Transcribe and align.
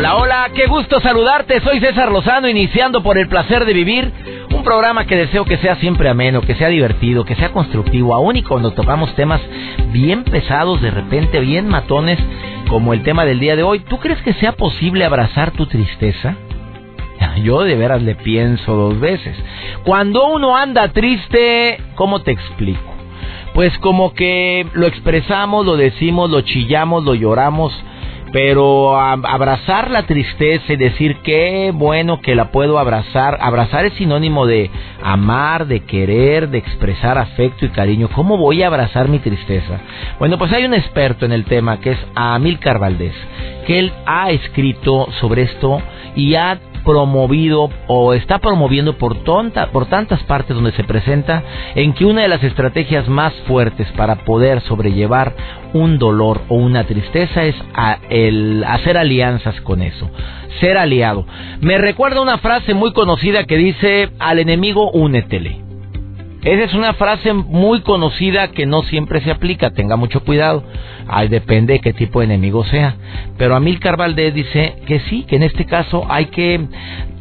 Hola, 0.00 0.16
hola, 0.16 0.50
qué 0.54 0.66
gusto 0.66 0.98
saludarte. 1.02 1.60
Soy 1.60 1.78
César 1.78 2.10
Lozano, 2.10 2.48
iniciando 2.48 3.02
por 3.02 3.18
el 3.18 3.28
placer 3.28 3.66
de 3.66 3.74
vivir. 3.74 4.10
Un 4.50 4.64
programa 4.64 5.04
que 5.04 5.14
deseo 5.14 5.44
que 5.44 5.58
sea 5.58 5.76
siempre 5.76 6.08
ameno, 6.08 6.40
que 6.40 6.54
sea 6.54 6.68
divertido, 6.68 7.26
que 7.26 7.34
sea 7.34 7.52
constructivo, 7.52 8.14
aún 8.14 8.34
y 8.36 8.42
cuando 8.42 8.70
tocamos 8.70 9.14
temas 9.14 9.42
bien 9.92 10.24
pesados, 10.24 10.80
de 10.80 10.90
repente 10.90 11.38
bien 11.40 11.68
matones, 11.68 12.18
como 12.70 12.94
el 12.94 13.02
tema 13.02 13.26
del 13.26 13.40
día 13.40 13.56
de 13.56 13.62
hoy. 13.62 13.80
¿Tú 13.80 13.98
crees 13.98 14.22
que 14.22 14.32
sea 14.32 14.52
posible 14.52 15.04
abrazar 15.04 15.50
tu 15.50 15.66
tristeza? 15.66 16.34
Yo 17.44 17.60
de 17.60 17.76
veras 17.76 18.00
le 18.00 18.14
pienso 18.14 18.74
dos 18.74 18.98
veces. 18.98 19.36
Cuando 19.84 20.28
uno 20.28 20.56
anda 20.56 20.88
triste, 20.88 21.78
¿cómo 21.94 22.22
te 22.22 22.30
explico? 22.30 22.94
Pues 23.52 23.76
como 23.80 24.14
que 24.14 24.66
lo 24.72 24.86
expresamos, 24.86 25.66
lo 25.66 25.76
decimos, 25.76 26.30
lo 26.30 26.40
chillamos, 26.40 27.04
lo 27.04 27.14
lloramos, 27.14 27.78
pero 28.32 28.98
abrazar 28.98 29.90
la 29.90 30.04
tristeza 30.04 30.72
y 30.72 30.76
decir 30.76 31.16
qué 31.22 31.72
bueno 31.74 32.20
que 32.20 32.34
la 32.34 32.50
puedo 32.50 32.78
abrazar, 32.78 33.38
abrazar 33.40 33.84
es 33.84 33.94
sinónimo 33.94 34.46
de 34.46 34.70
amar, 35.02 35.66
de 35.66 35.80
querer, 35.80 36.48
de 36.48 36.58
expresar 36.58 37.18
afecto 37.18 37.66
y 37.66 37.70
cariño. 37.70 38.08
¿Cómo 38.14 38.36
voy 38.36 38.62
a 38.62 38.68
abrazar 38.68 39.08
mi 39.08 39.18
tristeza? 39.18 39.80
Bueno, 40.18 40.38
pues 40.38 40.52
hay 40.52 40.64
un 40.64 40.74
experto 40.74 41.24
en 41.24 41.32
el 41.32 41.44
tema 41.44 41.80
que 41.80 41.92
es 41.92 41.98
Amilcar 42.14 42.78
Valdés, 42.78 43.14
que 43.66 43.78
él 43.78 43.92
ha 44.06 44.30
escrito 44.30 45.08
sobre 45.20 45.42
esto 45.42 45.82
y 46.14 46.34
ha 46.34 46.58
promovido 46.84 47.70
o 47.86 48.14
está 48.14 48.38
promoviendo 48.38 48.96
por, 48.96 49.22
tonta, 49.24 49.70
por 49.70 49.86
tantas 49.86 50.22
partes 50.24 50.54
donde 50.54 50.72
se 50.72 50.84
presenta 50.84 51.42
en 51.74 51.92
que 51.92 52.04
una 52.04 52.22
de 52.22 52.28
las 52.28 52.42
estrategias 52.42 53.08
más 53.08 53.32
fuertes 53.46 53.88
para 53.96 54.16
poder 54.24 54.60
sobrellevar 54.62 55.34
un 55.72 55.98
dolor 55.98 56.42
o 56.48 56.56
una 56.56 56.84
tristeza 56.84 57.44
es 57.44 57.54
el 58.08 58.64
hacer 58.64 58.96
alianzas 58.96 59.60
con 59.60 59.82
eso, 59.82 60.10
ser 60.60 60.76
aliado. 60.78 61.26
Me 61.60 61.78
recuerda 61.78 62.20
una 62.20 62.38
frase 62.38 62.74
muy 62.74 62.92
conocida 62.92 63.44
que 63.44 63.56
dice 63.56 64.10
al 64.18 64.38
enemigo 64.38 64.90
únetele. 64.90 65.60
Esa 66.42 66.64
es 66.64 66.72
una 66.72 66.94
frase 66.94 67.34
muy 67.34 67.82
conocida 67.82 68.48
que 68.52 68.64
no 68.64 68.82
siempre 68.84 69.20
se 69.20 69.30
aplica, 69.30 69.72
tenga 69.72 69.96
mucho 69.96 70.24
cuidado. 70.24 70.64
Ahí 71.06 71.28
depende 71.28 71.74
de 71.74 71.80
qué 71.80 71.92
tipo 71.92 72.20
de 72.20 72.26
enemigo 72.26 72.64
sea. 72.64 72.96
Pero 73.36 73.54
Amílcar 73.54 73.98
Valdés 73.98 74.32
dice 74.32 74.76
que 74.86 75.00
sí, 75.00 75.24
que 75.24 75.36
en 75.36 75.42
este 75.42 75.66
caso 75.66 76.06
hay 76.08 76.26
que 76.26 76.66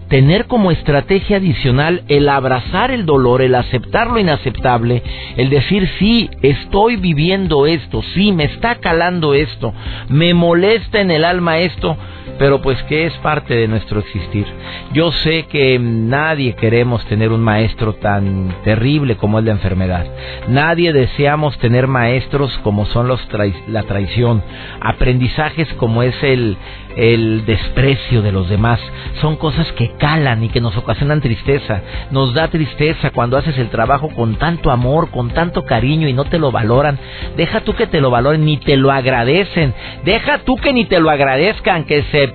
tener 0.10 0.48
como 0.48 0.72
estrategia 0.72 1.38
adicional 1.38 2.04
el 2.08 2.28
abrazar 2.28 2.92
el 2.92 3.06
dolor, 3.06 3.42
el 3.42 3.56
aceptar 3.56 4.08
lo 4.08 4.20
inaceptable, 4.20 5.04
el 5.38 5.50
decir 5.50 5.90
sí, 6.00 6.30
estoy 6.42 6.98
viviendo 6.98 7.68
esto, 7.68 8.02
sí, 8.14 8.32
me 8.32 8.46
está 8.46 8.76
calando 8.76 9.34
esto, 9.34 9.74
me 10.10 10.34
molesta 10.34 11.00
en 11.00 11.12
el 11.12 11.24
alma 11.24 11.60
esto, 11.60 11.96
pero 12.40 12.62
pues 12.62 12.82
que 12.84 13.06
es 13.06 13.14
parte 13.18 13.54
de 13.54 13.68
nuestro 13.68 14.00
existir. 14.00 14.46
Yo 14.94 15.12
sé 15.12 15.44
que 15.44 15.78
nadie 15.78 16.54
queremos 16.54 17.06
tener 17.06 17.32
un 17.32 17.42
maestro 17.42 17.94
tan 17.94 18.56
terrible 18.64 19.18
como 19.18 19.40
es 19.40 19.46
la 19.46 19.52
enfermedad. 19.52 20.08
Nadie 20.48 20.94
deseamos 20.94 21.58
tener 21.60 21.88
maestros 21.88 22.58
como 22.64 22.86
son 22.86 23.08
los 23.08 23.20
la 23.68 23.84
traición, 23.84 24.42
aprendizajes 24.80 25.68
como 25.74 26.02
es 26.02 26.16
el 26.24 26.58
el 27.00 27.46
desprecio 27.46 28.22
de 28.22 28.34
los 28.34 28.50
demás. 28.50 28.80
Son 29.22 29.38
cosas 29.38 29.72
que 29.74 29.94
calan 29.98 30.44
y 30.44 30.50
que 30.50 30.60
nos 30.60 30.76
ocasionan 30.76 31.22
tristeza. 31.22 31.82
Nos 32.12 32.34
da 32.34 32.50
tristeza 32.50 33.12
cuando 33.12 33.38
haces 33.38 33.58
el 33.58 33.70
trabajo 33.70 34.10
con 34.10 34.36
tanto 34.36 34.70
amor, 34.70 35.10
con 35.10 35.30
tanto 35.30 35.64
cariño 35.64 36.10
y 36.10 36.14
no 36.14 36.26
te 36.26 36.40
lo 36.40 36.52
valoran. 36.52 37.00
Deja 37.38 37.62
tú 37.62 37.74
que 37.74 37.88
te 37.88 38.02
lo 38.02 38.12
valoren, 38.12 38.44
ni 38.44 38.58
te 38.58 38.76
lo 38.76 38.92
agradecen. 38.92 39.74
Deja 40.04 40.40
tú 40.40 40.58
que 40.58 40.74
ni 40.74 40.86
te 40.86 41.00
lo 41.00 41.10
agradezcan, 41.10 41.86
que 41.86 42.04
se 42.04 42.34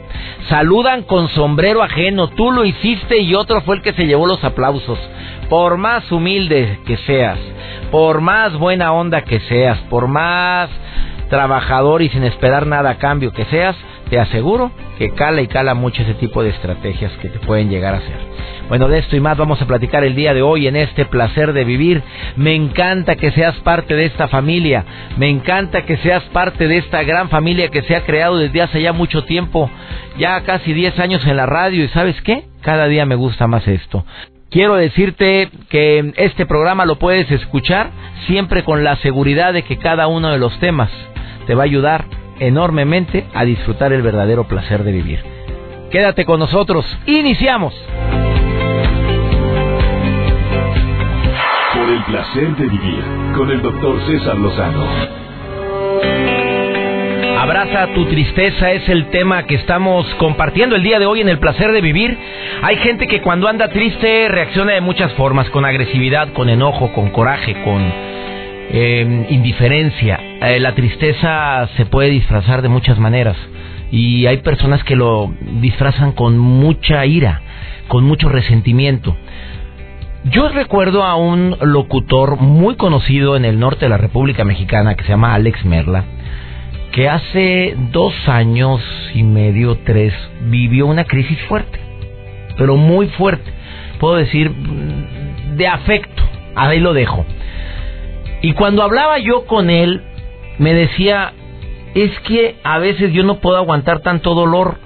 saludan 0.49 1.03
con 1.03 1.29
sombrero 1.29 1.83
ajeno. 1.83 2.29
Tú 2.29 2.51
lo 2.51 2.65
hiciste 2.65 3.19
y 3.19 3.35
otro 3.35 3.61
fue 3.61 3.77
el 3.77 3.83
que 3.83 3.93
se 3.93 4.07
llevó 4.07 4.27
los 4.27 4.43
aplausos. 4.45 4.99
Por 5.51 5.77
más 5.77 6.11
humilde 6.11 6.81
que 6.87 6.97
seas, 6.97 7.39
por 7.91 8.23
más 8.23 8.55
buena 8.55 8.93
onda 8.93 9.21
que 9.23 9.41
seas, 9.41 9.79
por 9.91 10.09
más 10.09 10.71
trabajador 11.29 12.01
y 12.01 12.09
sin 12.09 12.25
esperar 12.25 12.67
nada 12.67 12.91
a 12.91 12.99
cambio 12.99 13.33
que 13.33 13.45
seas, 13.47 13.77
te 14.15 14.21
aseguro 14.21 14.71
que 14.97 15.11
cala 15.11 15.43
y 15.43 15.49
cala 15.49 15.75
mucho 15.75 16.03
ese 16.03 16.15
tipo 16.15 16.45
de 16.45 16.51
estrategias 16.51 17.11
que 17.21 17.29
te 17.29 17.41
pueden 17.41 17.69
llegar 17.69 17.95
a 17.95 17.99
hacer. 17.99 18.17
Bueno, 18.69 18.87
de 18.87 19.01
esto 19.01 19.17
y 19.17 19.21
más 19.21 19.37
vamos 19.37 19.61
a 19.61 19.67
platicar 19.67 20.05
el 20.05 20.15
día 20.15 20.33
de 20.33 20.41
hoy 20.41 20.69
en 20.69 20.77
este 20.77 21.05
placer 21.05 21.53
de 21.53 21.65
vivir. 21.65 22.01
Me 22.37 22.55
encanta 22.55 23.17
que 23.17 23.33
seas 23.33 23.57
parte 23.65 23.97
de 23.97 24.05
esta 24.05 24.29
familia, 24.29 24.85
me 25.17 25.29
encanta 25.29 25.85
que 25.85 25.97
seas 25.97 26.23
parte 26.27 26.69
de 26.69 26.77
esta 26.77 27.03
gran 27.03 27.29
familia 27.29 27.71
que 27.71 27.83
se 27.83 27.97
ha 27.97 28.05
creado 28.05 28.39
desde 28.39 28.63
hace 28.63 28.81
ya 28.81 28.93
mucho 28.93 29.25
tiempo, 29.25 29.69
ya 30.17 30.41
casi 30.43 30.73
10 30.73 30.97
años 31.01 31.27
en 31.27 31.37
la 31.37 31.47
radio 31.47 31.83
y 31.83 31.89
sabes 31.89 32.15
qué, 32.23 32.45
cada 32.61 32.87
día 32.87 33.07
me 33.07 33.17
gusta 33.17 33.49
más 33.49 33.67
esto. 33.67 34.05
Quiero 34.49 34.77
decirte 34.77 35.51
que 35.69 36.13
este 36.19 36.47
programa 36.47 36.87
lo 36.87 37.01
puedes 37.01 37.29
escuchar 37.33 37.91
siempre 38.29 38.63
con 38.63 38.85
la 38.85 38.95
seguridad 38.99 39.53
de 39.53 39.63
que 39.63 39.77
cada 39.77 40.07
uno 40.07 40.31
de 40.31 40.39
los 40.39 40.57
temas 40.61 40.91
te 41.49 41.57
va 41.57 41.63
a 41.63 41.67
ayudar 41.67 42.05
enormemente 42.41 43.27
a 43.35 43.45
disfrutar 43.45 43.93
el 43.93 44.03
verdadero 44.03 44.45
placer 44.45 44.85
de 44.85 44.93
vivir. 44.93 45.21
Quédate 45.91 46.25
con 46.25 46.41
nosotros. 46.41 46.85
Iniciamos. 47.07 47.75
Por 51.75 51.89
el 51.89 52.05
placer 52.05 52.57
de 52.57 52.67
vivir 52.67 53.05
con 53.37 53.51
el 53.51 53.63
doctor 53.63 54.01
César 54.07 54.37
Lozano. 54.37 54.85
Abraza 57.45 57.89
tu 57.95 58.07
tristeza 58.07 58.73
es 58.73 58.89
el 58.89 59.11
tema 59.11 59.43
que 59.43 59.57
estamos 59.57 60.07
compartiendo 60.15 60.77
el 60.77 60.83
día 60.83 60.99
de 60.99 61.05
hoy 61.05 61.21
en 61.21 61.29
el 61.29 61.39
placer 61.39 61.73
de 61.73 61.83
vivir. 61.83 62.17
Hay 62.63 62.77
gente 62.77 63.07
que 63.07 63.21
cuando 63.21 63.49
anda 63.49 63.69
triste 63.69 64.29
reacciona 64.29 64.73
de 64.73 64.81
muchas 64.81 65.13
formas, 65.13 65.51
con 65.51 65.67
agresividad, 65.67 66.33
con 66.33 66.49
enojo, 66.49 66.91
con 66.95 67.11
coraje, 67.11 67.53
con 67.63 67.83
eh, 68.71 69.27
indiferencia. 69.29 70.19
Eh, 70.45 70.61
la 70.61 70.75
tristeza 70.75 71.71
se 71.79 71.87
puede 71.87 72.11
disfrazar 72.11 72.61
de 72.61 72.69
muchas 72.69 72.99
maneras 72.99 73.35
y 73.91 74.27
hay 74.27 74.39
personas 74.39 74.85
que 74.85 74.95
lo 74.95 75.33
disfrazan 75.63 76.13
con 76.13 76.37
mucha 76.37 77.07
ira, 77.07 77.41
con 77.89 78.05
mucho 78.05 78.29
resentimiento. 78.29 79.17
Yo 80.25 80.51
recuerdo 80.51 81.03
a 81.03 81.17
un 81.17 81.57
locutor 81.63 82.37
muy 82.37 82.77
conocido 82.77 83.37
en 83.37 83.47
el 83.47 83.59
norte 83.59 83.87
de 83.87 83.89
la 83.89 83.97
República 83.97 84.45
Mexicana 84.45 84.97
que 84.97 85.05
se 85.05 85.11
llama 85.11 85.35
Alex 85.35 85.65
Merla, 85.65 86.05
que 86.93 87.09
hace 87.09 87.75
dos 87.93 88.13
años 88.29 88.83
y 89.15 89.23
medio, 89.23 89.79
tres, 89.79 90.13
vivió 90.51 90.87
una 90.87 91.05
crisis 91.05 91.41
fuerte, 91.49 91.79
pero 92.59 92.77
muy 92.77 93.07
fuerte. 93.09 93.51
Puedo 93.99 94.17
decir, 94.17 94.53
de 95.57 95.67
afecto. 95.67 96.23
Ahí 96.55 96.81
lo 96.81 96.93
dejo. 96.93 97.25
Y 98.43 98.53
cuando 98.53 98.83
hablaba 98.83 99.19
yo 99.19 99.47
con 99.47 99.71
él, 99.71 100.03
me 100.59 100.75
decía, 100.75 101.33
es 101.95 102.19
que 102.21 102.57
a 102.65 102.79
veces 102.79 103.13
yo 103.13 103.23
no 103.23 103.37
puedo 103.37 103.57
aguantar 103.57 104.01
tanto 104.01 104.35
dolor, 104.35 104.77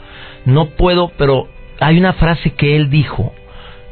no 0.45 0.67
puedo, 0.67 1.11
pero 1.19 1.49
hay 1.81 1.99
una 1.99 2.15
frase 2.15 2.51
que 2.51 2.77
él 2.77 2.91
dijo 2.91 3.33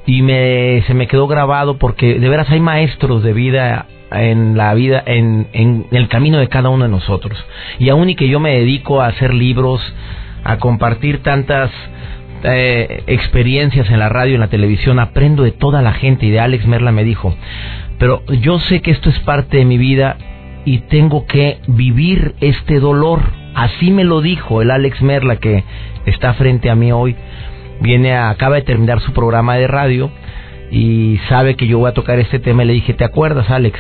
y 0.07 0.23
me, 0.23 0.83
se 0.87 0.95
me 0.95 1.07
quedó 1.07 1.27
grabado 1.27 1.79
porque 1.79 2.19
de 2.19 2.29
veras 2.29 2.51
hay 2.51 2.61
maestros 2.61 3.23
de 3.23 3.33
vida 3.33 3.87
en 4.11 4.57
la 4.57 4.73
vida, 4.75 5.03
en, 5.05 5.49
en 5.53 5.87
el 5.91 6.09
camino 6.09 6.39
de 6.39 6.49
cada 6.49 6.69
uno 6.69 6.85
de 6.85 6.91
nosotros. 6.91 7.45
Y 7.79 7.89
aún 7.89 8.09
y 8.11 8.15
que 8.15 8.29
yo 8.29 8.39
me 8.39 8.53
dedico 8.53 9.01
a 9.01 9.09
hacer 9.09 9.35
libros, 9.35 9.81
a 10.45 10.59
compartir 10.59 11.23
tantas 11.23 11.71
eh, 12.45 13.03
experiencias 13.07 13.91
en 13.91 13.99
la 13.99 14.09
radio 14.09 14.35
en 14.35 14.41
la 14.41 14.49
televisión, 14.49 15.01
aprendo 15.01 15.43
de 15.43 15.53
toda 15.53 15.83
la 15.83 15.93
gente 15.93 16.27
y 16.27 16.31
de 16.31 16.39
Alex 16.39 16.67
Merla 16.67 16.93
me 16.93 17.03
dijo, 17.03 17.35
pero 17.99 18.23
yo 18.27 18.61
sé 18.61 18.83
que 18.83 18.93
esto 18.93 19.11
es 19.11 19.19
parte 19.21 19.57
de 19.57 19.65
mi 19.65 19.79
vida 19.79 20.17
y 20.67 20.81
tengo 20.81 21.25
que 21.27 21.61
vivir 21.69 22.35
este 22.43 22.81
dolor. 22.81 23.21
Así 23.55 23.91
me 23.91 24.05
lo 24.05 24.21
dijo 24.21 24.61
el 24.61 24.71
Alex 24.71 25.01
Merla 25.01 25.37
que 25.37 25.65
está 26.05 26.35
frente 26.35 26.69
a 26.69 26.75
mí 26.75 26.93
hoy. 26.93 27.17
Viene 27.81 28.15
acaba 28.15 28.57
de 28.57 28.63
terminar 28.63 29.01
su 29.01 29.13
programa 29.13 29.55
de 29.55 29.69
radio 29.69 30.11
y 30.71 31.19
sabe 31.29 31.55
que 31.55 31.67
yo 31.67 31.79
voy 31.79 31.89
a 31.89 31.95
tocar 31.95 32.19
este 32.19 32.39
tema 32.41 32.65
y 32.65 32.67
le 32.67 32.73
dije, 32.75 32.93
"¿Te 32.93 33.05
acuerdas, 33.05 33.49
Alex? 33.49 33.79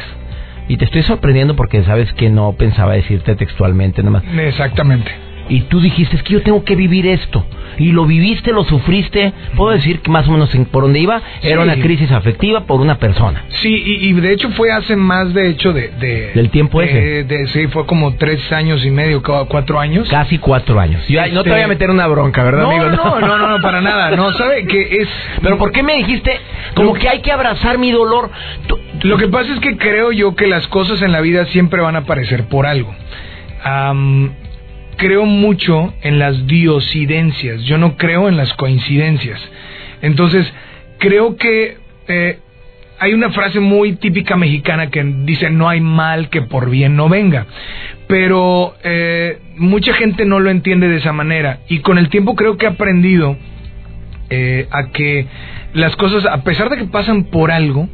Y 0.68 0.76
te 0.78 0.84
estoy 0.84 1.02
sorprendiendo 1.02 1.56
porque 1.56 1.82
sabes 1.84 2.12
que 2.14 2.30
no 2.30 2.52
pensaba 2.52 2.94
decirte 2.94 3.36
textualmente 3.36 4.02
nomás. 4.02 4.22
Exactamente. 4.38 5.25
Y 5.48 5.62
tú 5.62 5.80
dijiste, 5.80 6.16
es 6.16 6.22
que 6.22 6.34
yo 6.34 6.42
tengo 6.42 6.64
que 6.64 6.74
vivir 6.74 7.06
esto. 7.06 7.44
Y 7.78 7.92
lo 7.92 8.06
viviste, 8.06 8.52
lo 8.52 8.64
sufriste. 8.64 9.32
Puedo 9.56 9.72
decir 9.72 10.00
que 10.00 10.10
más 10.10 10.26
o 10.28 10.32
menos 10.32 10.50
por 10.70 10.84
donde 10.84 10.98
iba 10.98 11.20
era 11.42 11.60
una 11.60 11.76
crisis 11.76 12.10
afectiva 12.10 12.64
por 12.64 12.80
una 12.80 12.98
persona. 12.98 13.44
Sí, 13.60 13.98
y, 14.00 14.12
de 14.12 14.32
hecho 14.32 14.50
fue 14.50 14.72
hace 14.72 14.96
más, 14.96 15.32
de 15.34 15.50
hecho, 15.50 15.72
de... 15.72 16.32
¿Del 16.34 16.50
tiempo 16.50 16.80
ese? 16.82 17.46
sí, 17.48 17.66
fue 17.68 17.86
como 17.86 18.14
tres 18.16 18.50
años 18.52 18.84
y 18.84 18.90
medio, 18.90 19.22
cuatro 19.22 19.78
años. 19.78 20.08
Casi 20.08 20.38
cuatro 20.38 20.80
años. 20.80 21.02
no 21.32 21.42
te 21.42 21.50
voy 21.50 21.58
a 21.58 21.62
este, 21.62 21.68
meter 21.68 21.90
una 21.90 22.06
bronca, 22.06 22.42
¿verdad, 22.42 22.62
no, 22.62 22.70
amigo? 22.70 22.90
No, 22.90 23.20
no, 23.20 23.38
no, 23.38 23.48
no, 23.48 23.62
para 23.62 23.80
nada. 23.80 24.16
No, 24.16 24.32
¿sabe 24.32 24.66
que 24.66 25.02
es... 25.02 25.08
Pero 25.42 25.58
¿por 25.58 25.72
qué 25.72 25.82
me 25.82 25.96
dijiste 25.96 26.38
como 26.74 26.94
que 26.94 27.08
hay 27.08 27.20
que 27.20 27.32
abrazar 27.32 27.78
mi 27.78 27.90
dolor? 27.90 28.30
Lo 29.02 29.16
que 29.16 29.28
pasa 29.28 29.52
es 29.52 29.60
que 29.60 29.76
creo 29.76 30.12
yo 30.12 30.34
que 30.34 30.46
las 30.46 30.66
cosas 30.68 31.02
en 31.02 31.12
la 31.12 31.20
vida 31.20 31.44
siempre 31.46 31.82
van 31.82 31.96
a 31.96 32.00
aparecer 32.00 32.44
por 32.48 32.66
algo 32.66 32.94
creo 34.96 35.24
mucho 35.24 35.94
en 36.02 36.18
las 36.18 36.46
diosidencias, 36.46 37.62
yo 37.62 37.78
no 37.78 37.96
creo 37.96 38.28
en 38.28 38.36
las 38.36 38.52
coincidencias. 38.54 39.40
Entonces, 40.02 40.52
creo 40.98 41.36
que 41.36 41.76
eh, 42.08 42.38
hay 42.98 43.12
una 43.12 43.30
frase 43.30 43.60
muy 43.60 43.96
típica 43.96 44.36
mexicana 44.36 44.90
que 44.90 45.02
dice 45.04 45.50
no 45.50 45.68
hay 45.68 45.80
mal 45.80 46.30
que 46.30 46.42
por 46.42 46.70
bien 46.70 46.96
no 46.96 47.08
venga, 47.08 47.46
pero 48.06 48.74
eh, 48.82 49.38
mucha 49.56 49.92
gente 49.94 50.24
no 50.24 50.40
lo 50.40 50.50
entiende 50.50 50.88
de 50.88 50.96
esa 50.96 51.12
manera. 51.12 51.60
Y 51.68 51.80
con 51.80 51.98
el 51.98 52.08
tiempo 52.08 52.34
creo 52.34 52.56
que 52.56 52.66
he 52.66 52.70
aprendido 52.70 53.36
eh, 54.30 54.66
a 54.70 54.88
que 54.88 55.26
las 55.74 55.94
cosas, 55.96 56.24
a 56.26 56.42
pesar 56.42 56.70
de 56.70 56.78
que 56.78 56.84
pasan 56.84 57.24
por 57.24 57.50
algo, 57.50 57.88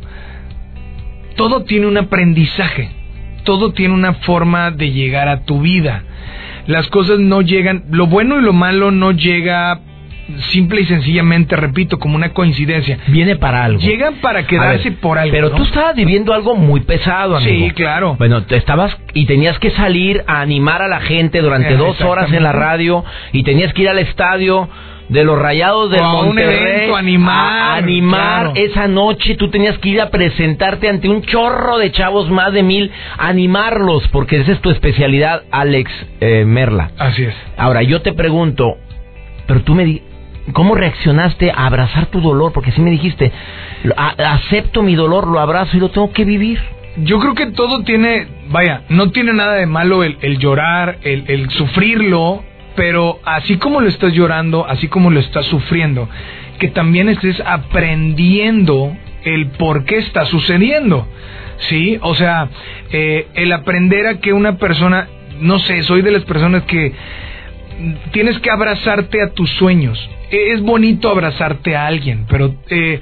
todo 1.36 1.64
tiene 1.64 1.86
un 1.86 1.96
aprendizaje, 1.96 2.90
todo 3.44 3.72
tiene 3.72 3.94
una 3.94 4.14
forma 4.14 4.70
de 4.70 4.90
llegar 4.90 5.28
a 5.28 5.44
tu 5.44 5.60
vida 5.60 6.04
las 6.66 6.88
cosas 6.88 7.18
no 7.18 7.42
llegan, 7.42 7.84
lo 7.90 8.06
bueno 8.06 8.38
y 8.38 8.42
lo 8.42 8.52
malo 8.52 8.90
no 8.90 9.12
llega 9.12 9.80
simple 10.52 10.82
y 10.82 10.86
sencillamente, 10.86 11.56
repito, 11.56 11.98
como 11.98 12.14
una 12.14 12.32
coincidencia. 12.32 12.98
Viene 13.08 13.36
para 13.36 13.64
algo. 13.64 13.80
Llegan 13.80 14.14
para 14.16 14.46
quedarse 14.46 14.92
por 14.92 15.18
algo. 15.18 15.32
Pero 15.32 15.50
tú 15.50 15.64
estabas 15.64 15.96
viviendo 15.96 16.32
algo 16.32 16.54
muy 16.54 16.80
pesado, 16.80 17.36
amigo. 17.36 17.66
Sí, 17.66 17.70
claro. 17.72 18.14
Bueno, 18.18 18.44
te 18.44 18.56
estabas 18.56 18.96
y 19.14 19.26
tenías 19.26 19.58
que 19.58 19.70
salir 19.70 20.22
a 20.26 20.40
animar 20.40 20.82
a 20.82 20.88
la 20.88 21.00
gente 21.00 21.40
durante 21.40 21.76
dos 21.76 22.00
horas 22.00 22.32
en 22.32 22.42
la 22.42 22.52
radio 22.52 23.04
y 23.32 23.42
tenías 23.42 23.72
que 23.74 23.82
ir 23.82 23.88
al 23.88 23.98
estadio 23.98 24.68
de 25.08 25.24
los 25.24 25.38
Rayados 25.38 25.90
del 25.90 26.02
Monterrey 26.02 26.90
un 26.90 26.96
animar, 26.96 27.78
animar 27.78 28.52
esa 28.54 28.88
noche 28.88 29.34
tú 29.34 29.50
tenías 29.50 29.78
que 29.78 29.90
ir 29.90 30.00
a 30.00 30.10
presentarte 30.10 30.88
ante 30.88 31.08
un 31.08 31.22
chorro 31.22 31.78
de 31.78 31.90
chavos 31.92 32.30
más 32.30 32.52
de 32.52 32.62
mil 32.62 32.90
animarlos 33.18 34.06
porque 34.08 34.40
esa 34.40 34.52
es 34.52 34.60
tu 34.60 34.70
especialidad 34.70 35.42
Alex 35.50 35.90
eh, 36.20 36.44
Merla 36.46 36.90
así 36.98 37.24
es 37.24 37.34
ahora 37.56 37.82
yo 37.82 38.02
te 38.02 38.12
pregunto 38.12 38.76
pero 39.46 39.62
tú 39.62 39.74
me 39.74 39.84
di 39.84 40.02
¿Cómo 40.52 40.74
reaccionaste 40.74 41.52
a 41.52 41.66
abrazar 41.66 42.06
tu 42.06 42.20
dolor? 42.20 42.52
Porque 42.52 42.72
si 42.72 42.80
me 42.80 42.90
dijiste, 42.90 43.30
acepto 44.18 44.82
mi 44.82 44.96
dolor, 44.96 45.28
lo 45.28 45.38
abrazo 45.38 45.76
y 45.76 45.80
lo 45.80 45.90
tengo 45.90 46.12
que 46.12 46.24
vivir. 46.24 46.58
Yo 46.96 47.20
creo 47.20 47.34
que 47.34 47.46
todo 47.52 47.84
tiene, 47.84 48.26
vaya, 48.50 48.82
no 48.88 49.10
tiene 49.12 49.32
nada 49.32 49.54
de 49.54 49.66
malo 49.66 50.02
el, 50.02 50.38
llorar, 50.38 50.98
el, 51.02 51.24
el, 51.28 51.48
sufrirlo, 51.50 52.44
pero 52.74 53.20
así 53.24 53.56
como 53.56 53.80
lo 53.80 53.88
estás 53.88 54.12
llorando, 54.12 54.66
así 54.66 54.88
como 54.88 55.10
lo 55.10 55.20
estás 55.20 55.46
sufriendo, 55.46 56.08
que 56.58 56.68
también 56.68 57.08
estés 57.08 57.40
aprendiendo 57.44 58.96
el 59.24 59.48
por 59.50 59.84
qué 59.84 59.98
está 59.98 60.26
sucediendo. 60.26 61.08
¿Sí? 61.68 61.98
O 62.00 62.14
sea, 62.14 62.48
eh, 62.90 63.28
el 63.34 63.52
aprender 63.52 64.06
a 64.06 64.18
que 64.18 64.32
una 64.32 64.56
persona, 64.56 65.08
no 65.40 65.60
sé, 65.60 65.82
soy 65.84 66.02
de 66.02 66.10
las 66.10 66.24
personas 66.24 66.64
que 66.64 66.92
tienes 68.10 68.38
que 68.40 68.50
abrazarte 68.50 69.22
a 69.22 69.30
tus 69.30 69.50
sueños. 69.50 69.98
Es 70.30 70.60
bonito 70.62 71.08
abrazarte 71.08 71.76
a 71.76 71.86
alguien, 71.86 72.26
pero 72.28 72.54
eh, 72.68 73.00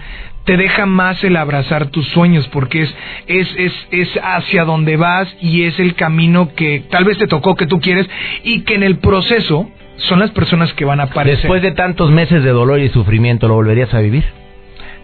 te 0.50 0.56
deja 0.56 0.84
más 0.84 1.22
el 1.22 1.36
abrazar 1.36 1.90
tus 1.90 2.08
sueños 2.08 2.48
porque 2.48 2.82
es, 2.82 2.94
es, 3.28 3.48
es, 3.56 3.72
es 3.92 4.08
hacia 4.20 4.64
donde 4.64 4.96
vas 4.96 5.32
y 5.40 5.62
es 5.62 5.78
el 5.78 5.94
camino 5.94 6.56
que 6.56 6.82
tal 6.90 7.04
vez 7.04 7.18
te 7.18 7.28
tocó, 7.28 7.54
que 7.54 7.68
tú 7.68 7.80
quieres 7.80 8.10
y 8.42 8.62
que 8.62 8.74
en 8.74 8.82
el 8.82 8.98
proceso 8.98 9.70
son 9.94 10.18
las 10.18 10.32
personas 10.32 10.72
que 10.72 10.84
van 10.84 10.98
a 10.98 11.04
aparecer. 11.04 11.42
Después 11.42 11.62
de 11.62 11.70
tantos 11.70 12.10
meses 12.10 12.42
de 12.42 12.50
dolor 12.50 12.80
y 12.80 12.88
sufrimiento, 12.88 13.46
¿lo 13.46 13.54
volverías 13.54 13.94
a 13.94 14.00
vivir? 14.00 14.24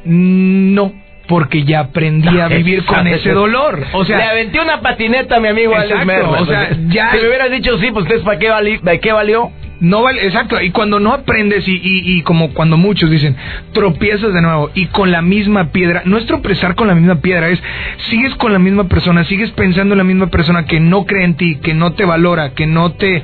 No, 0.04 0.92
porque 1.28 1.62
ya 1.62 1.78
aprendí 1.78 2.40
a 2.40 2.48
vivir 2.48 2.84
con 2.84 3.06
ese 3.06 3.30
dolor. 3.30 3.84
O 3.92 4.04
sea, 4.04 4.16
le 4.16 4.24
aventé 4.24 4.58
una 4.58 4.80
patineta 4.80 5.36
a 5.36 5.40
mi 5.40 5.46
amigo 5.46 5.76
Alex 5.76 6.00
O 6.40 6.46
sea, 6.46 6.70
ya... 6.88 7.12
Si 7.12 7.18
me 7.18 7.28
hubieras 7.28 7.52
dicho 7.52 7.78
sí, 7.78 7.92
pues 7.92 8.04
¿para 8.22 8.38
qué, 8.40 8.80
¿para 8.82 8.98
qué 8.98 9.12
valió? 9.12 9.52
No 9.80 10.02
vale, 10.02 10.24
exacto, 10.24 10.60
y 10.60 10.70
cuando 10.70 11.00
no 11.00 11.12
aprendes 11.12 11.68
y, 11.68 11.72
y, 11.72 12.18
y, 12.18 12.22
como 12.22 12.54
cuando 12.54 12.78
muchos 12.78 13.10
dicen, 13.10 13.36
tropiezas 13.72 14.32
de 14.32 14.40
nuevo 14.40 14.70
y 14.74 14.86
con 14.86 15.10
la 15.10 15.20
misma 15.20 15.70
piedra, 15.70 16.02
no 16.06 16.16
es 16.16 16.26
tropezar 16.26 16.74
con 16.74 16.88
la 16.88 16.94
misma 16.94 17.16
piedra, 17.16 17.48
es 17.50 17.62
sigues 18.08 18.34
con 18.36 18.52
la 18.52 18.58
misma 18.58 18.84
persona, 18.84 19.24
sigues 19.24 19.50
pensando 19.50 19.92
en 19.92 19.98
la 19.98 20.04
misma 20.04 20.28
persona 20.28 20.64
que 20.64 20.80
no 20.80 21.04
cree 21.04 21.24
en 21.24 21.36
ti, 21.36 21.56
que 21.56 21.74
no 21.74 21.92
te 21.92 22.06
valora, 22.06 22.54
que 22.54 22.66
no 22.66 22.92
te 22.92 23.22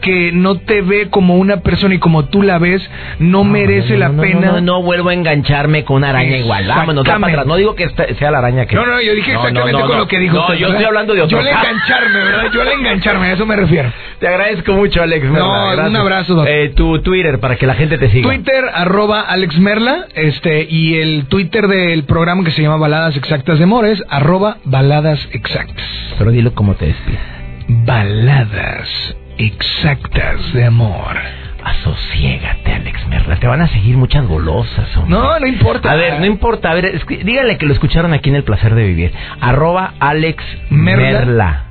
que 0.00 0.32
no 0.32 0.58
te 0.58 0.82
ve 0.82 1.08
como 1.10 1.36
una 1.36 1.58
persona 1.58 1.94
y 1.94 1.98
como 1.98 2.26
tú 2.26 2.42
la 2.42 2.58
ves, 2.58 2.88
no, 3.18 3.44
merece 3.44 3.96
la 3.96 4.10
pena. 4.10 4.52
No, 4.52 4.60
no, 4.60 4.82
vuelvo 4.82 5.10
a 5.10 5.14
engancharme 5.14 5.84
con 5.84 5.96
una 5.96 6.10
araña 6.10 6.36
igual. 6.36 6.66
Vámonos, 6.66 7.04
para 7.04 7.26
atrás. 7.26 7.46
No 7.46 7.56
digo 7.56 7.74
que 7.74 7.88
sea 8.18 8.30
la 8.30 8.38
araña 8.38 8.66
que. 8.66 8.74
No, 8.74 8.86
no, 8.86 9.00
yo 9.00 9.14
dije 9.14 9.32
exactamente 9.32 9.80
con 9.80 9.98
lo 9.98 10.08
que 10.08 10.18
dijo. 10.18 10.36
No, 10.36 10.54
yo 10.54 10.68
estoy 10.68 10.84
hablando 10.84 11.14
de 11.14 11.22
otro. 11.22 11.38
Yo 11.38 11.44
le 11.44 11.50
engancharme, 11.50 12.18
¿verdad? 12.18 12.50
Yo 12.52 12.64
le 12.64 12.72
engancharme, 12.72 13.26
a 13.26 13.32
eso 13.32 13.46
me 13.46 13.56
refiero. 13.56 13.92
Te 14.18 14.28
agradezco 14.28 14.72
mucho, 14.72 15.02
Alex 15.02 15.24
Merla. 15.24 15.74
No, 15.76 15.88
un 15.88 15.96
abrazo, 15.96 16.46
Eh, 16.46 16.72
tu 16.74 17.00
Twitter 17.02 17.38
para 17.40 17.56
que 17.56 17.66
la 17.66 17.74
gente 17.74 17.98
te 17.98 18.10
siga. 18.10 18.28
Twitter, 18.28 18.64
arroba 18.72 19.20
Alex 19.20 19.58
Merla, 19.58 20.06
este, 20.14 20.66
y 20.68 20.96
el 21.00 21.26
Twitter 21.26 21.68
del 21.68 22.04
programa 22.04 22.44
que 22.44 22.50
se 22.50 22.62
llama 22.62 22.76
Baladas 22.76 23.16
Exactas 23.16 23.58
de 23.58 23.64
Amores, 23.64 24.02
arroba 24.08 24.58
Baladas 24.64 25.28
Exactas. 25.32 25.84
Pero 26.18 26.30
dilo 26.30 26.52
cómo 26.54 26.74
te 26.74 26.86
despides. 26.86 27.20
Baladas 27.68 29.16
exactas 29.38 30.52
de 30.52 30.64
amor. 30.64 31.16
Asociégate, 31.64 32.72
Alex 32.72 33.06
Merla. 33.08 33.36
Te 33.36 33.46
van 33.46 33.60
a 33.60 33.68
seguir 33.68 33.96
muchas 33.96 34.26
golosas. 34.26 34.88
No, 35.06 35.38
no 35.38 35.46
importa. 35.46 35.90
A 35.90 35.96
ver, 35.96 36.20
no 36.20 36.26
importa. 36.26 36.70
A 36.70 36.74
ver, 36.74 37.00
dígale 37.24 37.58
que 37.58 37.66
lo 37.66 37.72
escucharon 37.72 38.12
aquí 38.12 38.30
en 38.30 38.36
El 38.36 38.44
Placer 38.44 38.74
de 38.74 38.86
Vivir. 38.86 39.12
Arroba 39.40 39.94
Alex 39.98 40.42
Merla. 40.70 41.10
Merla. 41.10 41.67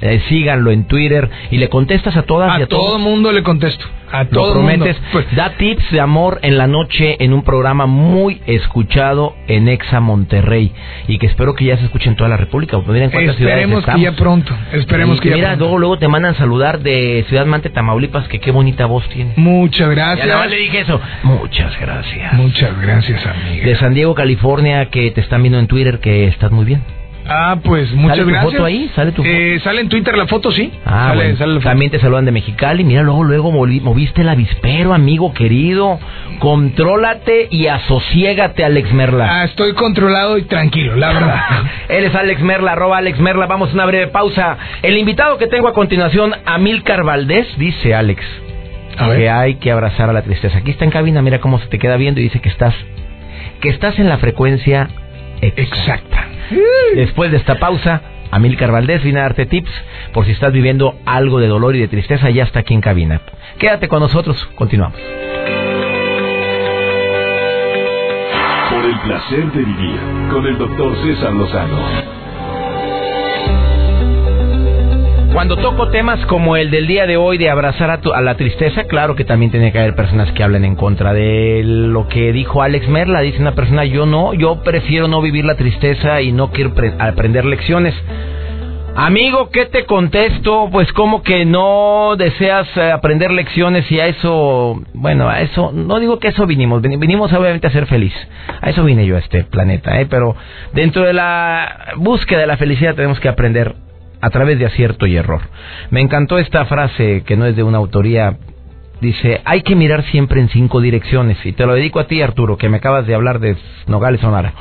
Eh, 0.00 0.22
síganlo 0.28 0.72
en 0.72 0.84
Twitter 0.84 1.30
y 1.50 1.58
le 1.58 1.68
contestas 1.68 2.16
a 2.16 2.22
todas 2.22 2.52
a 2.52 2.60
y 2.60 2.62
a 2.62 2.66
todo 2.66 2.98
mundo 2.98 3.32
le 3.32 3.42
contesto. 3.42 3.86
A 4.12 4.24
todo 4.24 4.54
prometes. 4.54 4.96
Pues, 5.12 5.24
da 5.36 5.50
tips 5.50 5.92
de 5.92 6.00
amor 6.00 6.40
en 6.42 6.58
la 6.58 6.66
noche 6.66 7.16
en 7.20 7.32
un 7.32 7.44
programa 7.44 7.86
muy 7.86 8.42
escuchado 8.46 9.36
en 9.46 9.68
Exa 9.68 10.00
Monterrey 10.00 10.72
y 11.06 11.18
que 11.18 11.26
espero 11.26 11.54
que 11.54 11.66
ya 11.66 11.76
se 11.76 11.84
escuche 11.84 12.08
en 12.08 12.16
toda 12.16 12.28
la 12.28 12.36
República. 12.36 12.76
Esperemos 12.76 13.84
que 13.84 14.00
ya 14.00 14.12
pronto. 14.16 14.52
Esperemos 14.72 15.20
que, 15.20 15.30
ya 15.30 15.36
mira, 15.36 15.56
luego 15.56 15.78
luego 15.78 15.98
te 15.98 16.08
mandan 16.08 16.34
saludar 16.34 16.80
de 16.80 17.24
Ciudad 17.28 17.46
Mante, 17.46 17.70
Tamaulipas, 17.70 18.26
que 18.26 18.40
qué 18.40 18.50
bonita 18.50 18.86
voz 18.86 19.08
tiene. 19.10 19.34
Muchas 19.36 19.88
gracias. 19.90 20.26
Ya 20.26 20.44
le 20.44 20.56
dije 20.56 20.80
eso. 20.80 21.00
Muchas 21.22 21.78
gracias. 21.80 22.32
Muchas 22.32 22.80
gracias, 22.80 23.24
amiga. 23.24 23.64
De 23.64 23.76
San 23.76 23.94
Diego, 23.94 24.14
California, 24.14 24.86
que 24.86 25.12
te 25.12 25.20
están 25.20 25.42
viendo 25.42 25.60
en 25.60 25.68
Twitter, 25.68 26.00
que 26.00 26.26
estás 26.26 26.50
muy 26.50 26.64
bien. 26.64 26.82
Ah, 27.32 27.58
pues 27.62 27.92
muchas 27.92 28.16
¿Sale 28.16 28.24
tu 28.24 28.30
gracias. 28.30 28.52
foto 28.52 28.64
ahí? 28.64 28.90
¿Sale 28.96 29.12
tu 29.12 29.22
foto? 29.22 29.28
Eh, 29.32 29.60
sale 29.62 29.80
en 29.82 29.88
Twitter 29.88 30.16
la 30.16 30.26
foto, 30.26 30.50
sí. 30.50 30.72
Ah, 30.84 31.14
sale, 31.38 31.60
También 31.60 31.92
te 31.92 32.00
saludan 32.00 32.24
de 32.24 32.32
Mexicali. 32.32 32.82
Mira, 32.82 33.02
luego, 33.02 33.22
luego 33.22 33.52
moviste 33.52 34.22
el 34.22 34.28
avispero, 34.28 34.92
amigo 34.92 35.32
querido. 35.32 36.00
Contrólate 36.40 37.46
y 37.50 37.68
asociégate, 37.68 38.64
Alex 38.64 38.92
Merla. 38.92 39.28
Ah, 39.30 39.44
estoy 39.44 39.74
controlado 39.74 40.38
y 40.38 40.42
tranquilo, 40.42 40.96
la 40.96 41.12
verdad. 41.12 41.40
Él 41.88 42.04
es 42.04 42.14
Alex 42.16 42.40
Merla, 42.42 42.72
arroba 42.72 42.98
Alex 42.98 43.20
Merla. 43.20 43.46
Vamos 43.46 43.70
a 43.70 43.74
una 43.74 43.86
breve 43.86 44.08
pausa. 44.08 44.58
El 44.82 44.98
invitado 44.98 45.38
que 45.38 45.46
tengo 45.46 45.68
a 45.68 45.72
continuación, 45.72 46.34
Amilcar 46.46 47.04
Valdés, 47.04 47.46
dice 47.58 47.94
Alex. 47.94 48.24
Que 49.14 49.30
hay 49.30 49.54
que 49.54 49.70
abrazar 49.70 50.10
a 50.10 50.12
la 50.12 50.22
tristeza. 50.22 50.58
Aquí 50.58 50.72
está 50.72 50.84
en 50.84 50.90
cabina, 50.90 51.22
mira 51.22 51.38
cómo 51.38 51.58
se 51.60 51.68
te 51.68 51.78
queda 51.78 51.96
viendo 51.96 52.20
y 52.20 52.24
dice 52.24 52.40
que 52.40 52.48
estás, 52.48 52.74
que 53.60 53.68
estás 53.70 53.98
en 54.00 54.08
la 54.08 54.18
frecuencia 54.18 54.88
exacta. 55.40 56.26
Después 56.94 57.30
de 57.30 57.36
esta 57.38 57.58
pausa, 57.58 58.02
Amilcar 58.30 58.70
Valdés 58.70 59.02
viene 59.02 59.20
a 59.20 59.24
darte 59.24 59.46
tips 59.46 59.70
por 60.12 60.24
si 60.24 60.32
estás 60.32 60.52
viviendo 60.52 60.94
algo 61.04 61.40
de 61.40 61.48
dolor 61.48 61.74
y 61.76 61.80
de 61.80 61.88
tristeza, 61.88 62.30
ya 62.30 62.44
está 62.44 62.60
aquí 62.60 62.74
en 62.74 62.80
cabina. 62.80 63.20
Quédate 63.58 63.88
con 63.88 64.00
nosotros, 64.00 64.44
continuamos. 64.54 64.98
Por 68.70 68.84
el 68.84 68.98
placer 69.00 69.52
de 69.52 69.64
vivir 69.64 70.00
con 70.30 70.46
el 70.46 70.58
doctor 70.58 70.96
César 71.02 71.32
Lozano. 71.32 72.19
Cuando 75.32 75.56
toco 75.56 75.88
temas 75.90 76.24
como 76.26 76.56
el 76.56 76.72
del 76.72 76.88
día 76.88 77.06
de 77.06 77.16
hoy 77.16 77.38
de 77.38 77.48
abrazar 77.48 77.88
a, 77.90 78.20
la 78.20 78.34
tristeza, 78.34 78.84
claro 78.84 79.14
que 79.14 79.24
también 79.24 79.52
tiene 79.52 79.70
que 79.70 79.78
haber 79.78 79.94
personas 79.94 80.30
que 80.32 80.42
hablen 80.42 80.64
en 80.64 80.74
contra 80.74 81.12
de 81.12 81.62
lo 81.64 82.08
que 82.08 82.32
dijo 82.32 82.62
Alex 82.62 82.88
Merla. 82.88 83.20
Dice 83.20 83.40
una 83.40 83.54
persona, 83.54 83.84
yo 83.84 84.06
no, 84.06 84.34
yo 84.34 84.62
prefiero 84.64 85.06
no 85.06 85.22
vivir 85.22 85.44
la 85.44 85.54
tristeza 85.54 86.20
y 86.20 86.32
no 86.32 86.50
quiero 86.50 86.72
aprender 86.98 87.44
lecciones. 87.44 87.94
Amigo, 88.96 89.50
¿qué 89.50 89.66
te 89.66 89.86
contesto? 89.86 90.68
Pues 90.72 90.92
como 90.92 91.22
que 91.22 91.44
no 91.44 92.16
deseas 92.18 92.66
eh, 92.76 92.90
aprender 92.90 93.30
lecciones 93.30 93.90
y 93.90 94.00
a 94.00 94.08
eso, 94.08 94.82
bueno, 94.94 95.28
a 95.28 95.42
eso, 95.42 95.70
no 95.72 96.00
digo 96.00 96.18
que 96.18 96.28
eso 96.28 96.44
vinimos, 96.44 96.82
vinimos 96.82 97.32
obviamente 97.32 97.68
a 97.68 97.70
ser 97.70 97.86
feliz. 97.86 98.12
A 98.60 98.68
eso 98.68 98.82
vine 98.82 99.06
yo 99.06 99.14
a 99.14 99.20
este 99.20 99.44
planeta, 99.44 100.00
¿eh? 100.00 100.06
Pero 100.10 100.34
dentro 100.74 101.04
de 101.04 101.12
la 101.12 101.94
búsqueda 101.96 102.40
de 102.40 102.46
la 102.48 102.56
felicidad 102.56 102.96
tenemos 102.96 103.20
que 103.20 103.28
aprender 103.28 103.76
a 104.20 104.30
través 104.30 104.58
de 104.58 104.66
acierto 104.66 105.06
y 105.06 105.16
error. 105.16 105.42
Me 105.90 106.00
encantó 106.00 106.38
esta 106.38 106.64
frase 106.66 107.22
que 107.24 107.36
no 107.36 107.46
es 107.46 107.56
de 107.56 107.62
una 107.62 107.78
autoría. 107.78 108.36
Dice, 109.00 109.40
hay 109.44 109.62
que 109.62 109.76
mirar 109.76 110.04
siempre 110.04 110.40
en 110.40 110.48
cinco 110.50 110.80
direcciones. 110.80 111.38
Y 111.44 111.52
te 111.52 111.66
lo 111.66 111.74
dedico 111.74 112.00
a 112.00 112.06
ti, 112.06 112.20
Arturo, 112.20 112.56
que 112.56 112.68
me 112.68 112.78
acabas 112.78 113.06
de 113.06 113.14
hablar 113.14 113.40
de 113.40 113.56
Nogales 113.86 114.20
Sonara. 114.20 114.52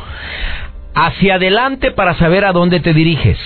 Hacia 0.96 1.36
adelante 1.36 1.92
para 1.92 2.16
saber 2.16 2.46
a 2.46 2.54
dónde 2.54 2.80
te 2.80 2.94
diriges 2.94 3.38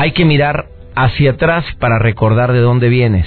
hay 0.00 0.12
que 0.12 0.24
mirar 0.24 0.64
hacia 0.94 1.32
atrás 1.32 1.62
para 1.78 1.98
recordar 1.98 2.54
de 2.54 2.60
dónde 2.60 2.88
vienes. 2.88 3.26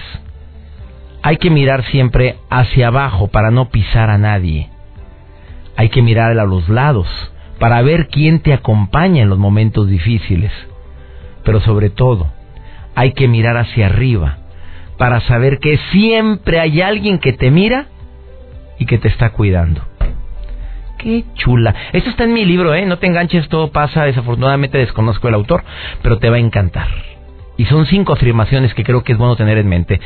Hay 1.21 1.38
que 1.38 1.51
mirar 1.51 1.85
siempre 1.85 2.38
hacia 2.50 2.88
abajo 2.88 3.27
para 3.27 3.51
no 3.51 3.69
pisar 3.69 4.09
a 4.09 4.17
nadie. 4.17 4.71
Hay 5.75 5.89
que 5.89 6.01
mirar 6.01 6.31
a 6.31 6.45
los 6.45 6.67
lados 6.69 7.07
para 7.59 7.79
ver 7.83 8.07
quién 8.07 8.39
te 8.39 8.53
acompaña 8.53 9.21
en 9.21 9.29
los 9.29 9.38
momentos 9.38 9.88
difíciles. 9.88 10.51
Pero 11.43 11.62
sobre 11.62 11.89
todo, 11.89 12.31
hay 12.95 13.13
que 13.13 13.27
mirar 13.27 13.57
hacia 13.57 13.88
arriba 13.88 14.38
para 14.97 15.21
saber 15.21 15.59
que 15.59 15.77
siempre 15.91 16.59
hay 16.59 16.81
alguien 16.81 17.19
que 17.19 17.33
te 17.33 17.51
mira 17.51 17.88
y 18.79 18.85
que 18.85 18.97
te 18.97 19.07
está 19.07 19.31
cuidando. 19.31 19.81
Qué 20.97 21.25
chula. 21.35 21.75
Esto 21.91 22.09
está 22.09 22.23
en 22.23 22.33
mi 22.33 22.45
libro, 22.45 22.73
¿eh? 22.73 22.85
No 22.85 22.97
te 22.97 23.07
enganches, 23.07 23.50
todo 23.50 23.71
pasa. 23.71 24.05
Desafortunadamente 24.05 24.77
desconozco 24.77 25.27
el 25.27 25.33
autor, 25.33 25.63
pero 26.01 26.17
te 26.19 26.29
va 26.29 26.38
a 26.38 26.39
encantar. 26.39 26.88
Y 27.57 27.65
son 27.65 27.85
cinco 27.85 28.13
afirmaciones 28.13 28.73
que 28.73 28.83
creo 28.83 29.03
que 29.03 29.12
es 29.12 29.17
bueno 29.17 29.35
tener 29.35 29.57
en 29.57 29.67
mente. 29.67 30.00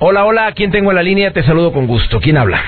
Hola, 0.00 0.24
hola, 0.24 0.52
¿quién 0.52 0.70
tengo 0.70 0.90
en 0.90 0.96
la 0.96 1.02
línea? 1.02 1.32
Te 1.32 1.42
saludo 1.42 1.72
con 1.72 1.86
gusto. 1.86 2.20
¿Quién 2.20 2.38
habla? 2.38 2.60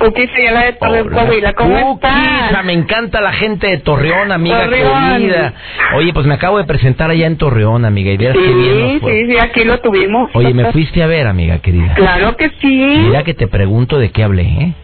Cookie, 0.00 0.28
la 0.50 0.64
de 0.64 0.72
Torreón, 0.72 1.10
Coahuila. 1.10 1.52
¿Cómo 1.52 1.94
estás? 1.94 2.64
Me 2.64 2.72
encanta 2.72 3.20
la 3.20 3.32
gente 3.32 3.66
de 3.66 3.78
Torreón, 3.78 4.32
amiga 4.32 4.68
querida. 4.68 5.52
Oye, 5.94 6.12
pues 6.12 6.26
me 6.26 6.34
acabo 6.34 6.58
de 6.58 6.64
presentar 6.64 7.10
allá 7.10 7.26
en 7.26 7.36
Torreón, 7.36 7.84
amiga. 7.84 8.10
Y 8.10 8.16
sí, 8.16 8.22
bien 8.22 9.00
sí, 9.00 9.26
sí, 9.26 9.38
aquí 9.38 9.64
lo 9.64 9.78
tuvimos. 9.80 10.30
Oye, 10.34 10.54
¿me 10.54 10.72
fuiste 10.72 11.02
a 11.02 11.06
ver, 11.06 11.26
amiga 11.26 11.58
querida? 11.58 11.94
Claro 11.94 12.36
que 12.36 12.50
sí. 12.60 13.02
Mira 13.06 13.22
que 13.24 13.34
te 13.34 13.46
pregunto 13.46 13.98
de 13.98 14.10
qué 14.10 14.24
hablé, 14.24 14.42
¿eh? 14.42 14.74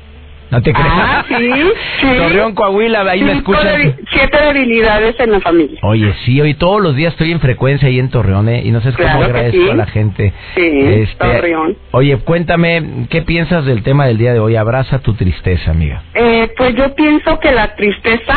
No 0.50 0.62
te 0.62 0.72
creas. 0.72 0.88
Ah, 0.90 1.24
sí, 1.28 1.34
sí. 2.00 2.06
Torreón, 2.18 2.54
Coahuila, 2.54 3.00
ahí 3.10 3.22
me 3.22 3.32
escuchan. 3.32 3.96
siete 4.10 4.40
debilidades 4.40 5.18
en 5.18 5.32
la 5.32 5.40
familia. 5.40 5.78
Oye, 5.82 6.14
sí, 6.24 6.40
hoy 6.40 6.54
todos 6.54 6.80
los 6.80 6.94
días 6.94 7.12
estoy 7.12 7.32
en 7.32 7.40
frecuencia 7.40 7.88
ahí 7.88 7.98
en 7.98 8.10
Torreón, 8.10 8.48
¿eh? 8.48 8.62
Y 8.64 8.70
no 8.70 8.80
sé 8.80 8.92
cómo 8.92 9.22
agradezco 9.24 9.72
a 9.72 9.74
la 9.74 9.86
gente. 9.86 10.32
Sí, 10.54 10.62
este, 10.62 11.16
Torreón. 11.18 11.76
Oye, 11.90 12.16
cuéntame, 12.18 13.06
¿qué 13.10 13.22
piensas 13.22 13.64
del 13.64 13.82
tema 13.82 14.06
del 14.06 14.18
día 14.18 14.32
de 14.32 14.38
hoy? 14.38 14.56
Abraza 14.56 15.00
tu 15.00 15.14
tristeza, 15.14 15.70
amiga. 15.72 16.02
Eh, 16.14 16.48
pues 16.56 16.74
yo 16.76 16.94
pienso 16.94 17.40
que 17.40 17.50
la 17.50 17.74
tristeza, 17.74 18.34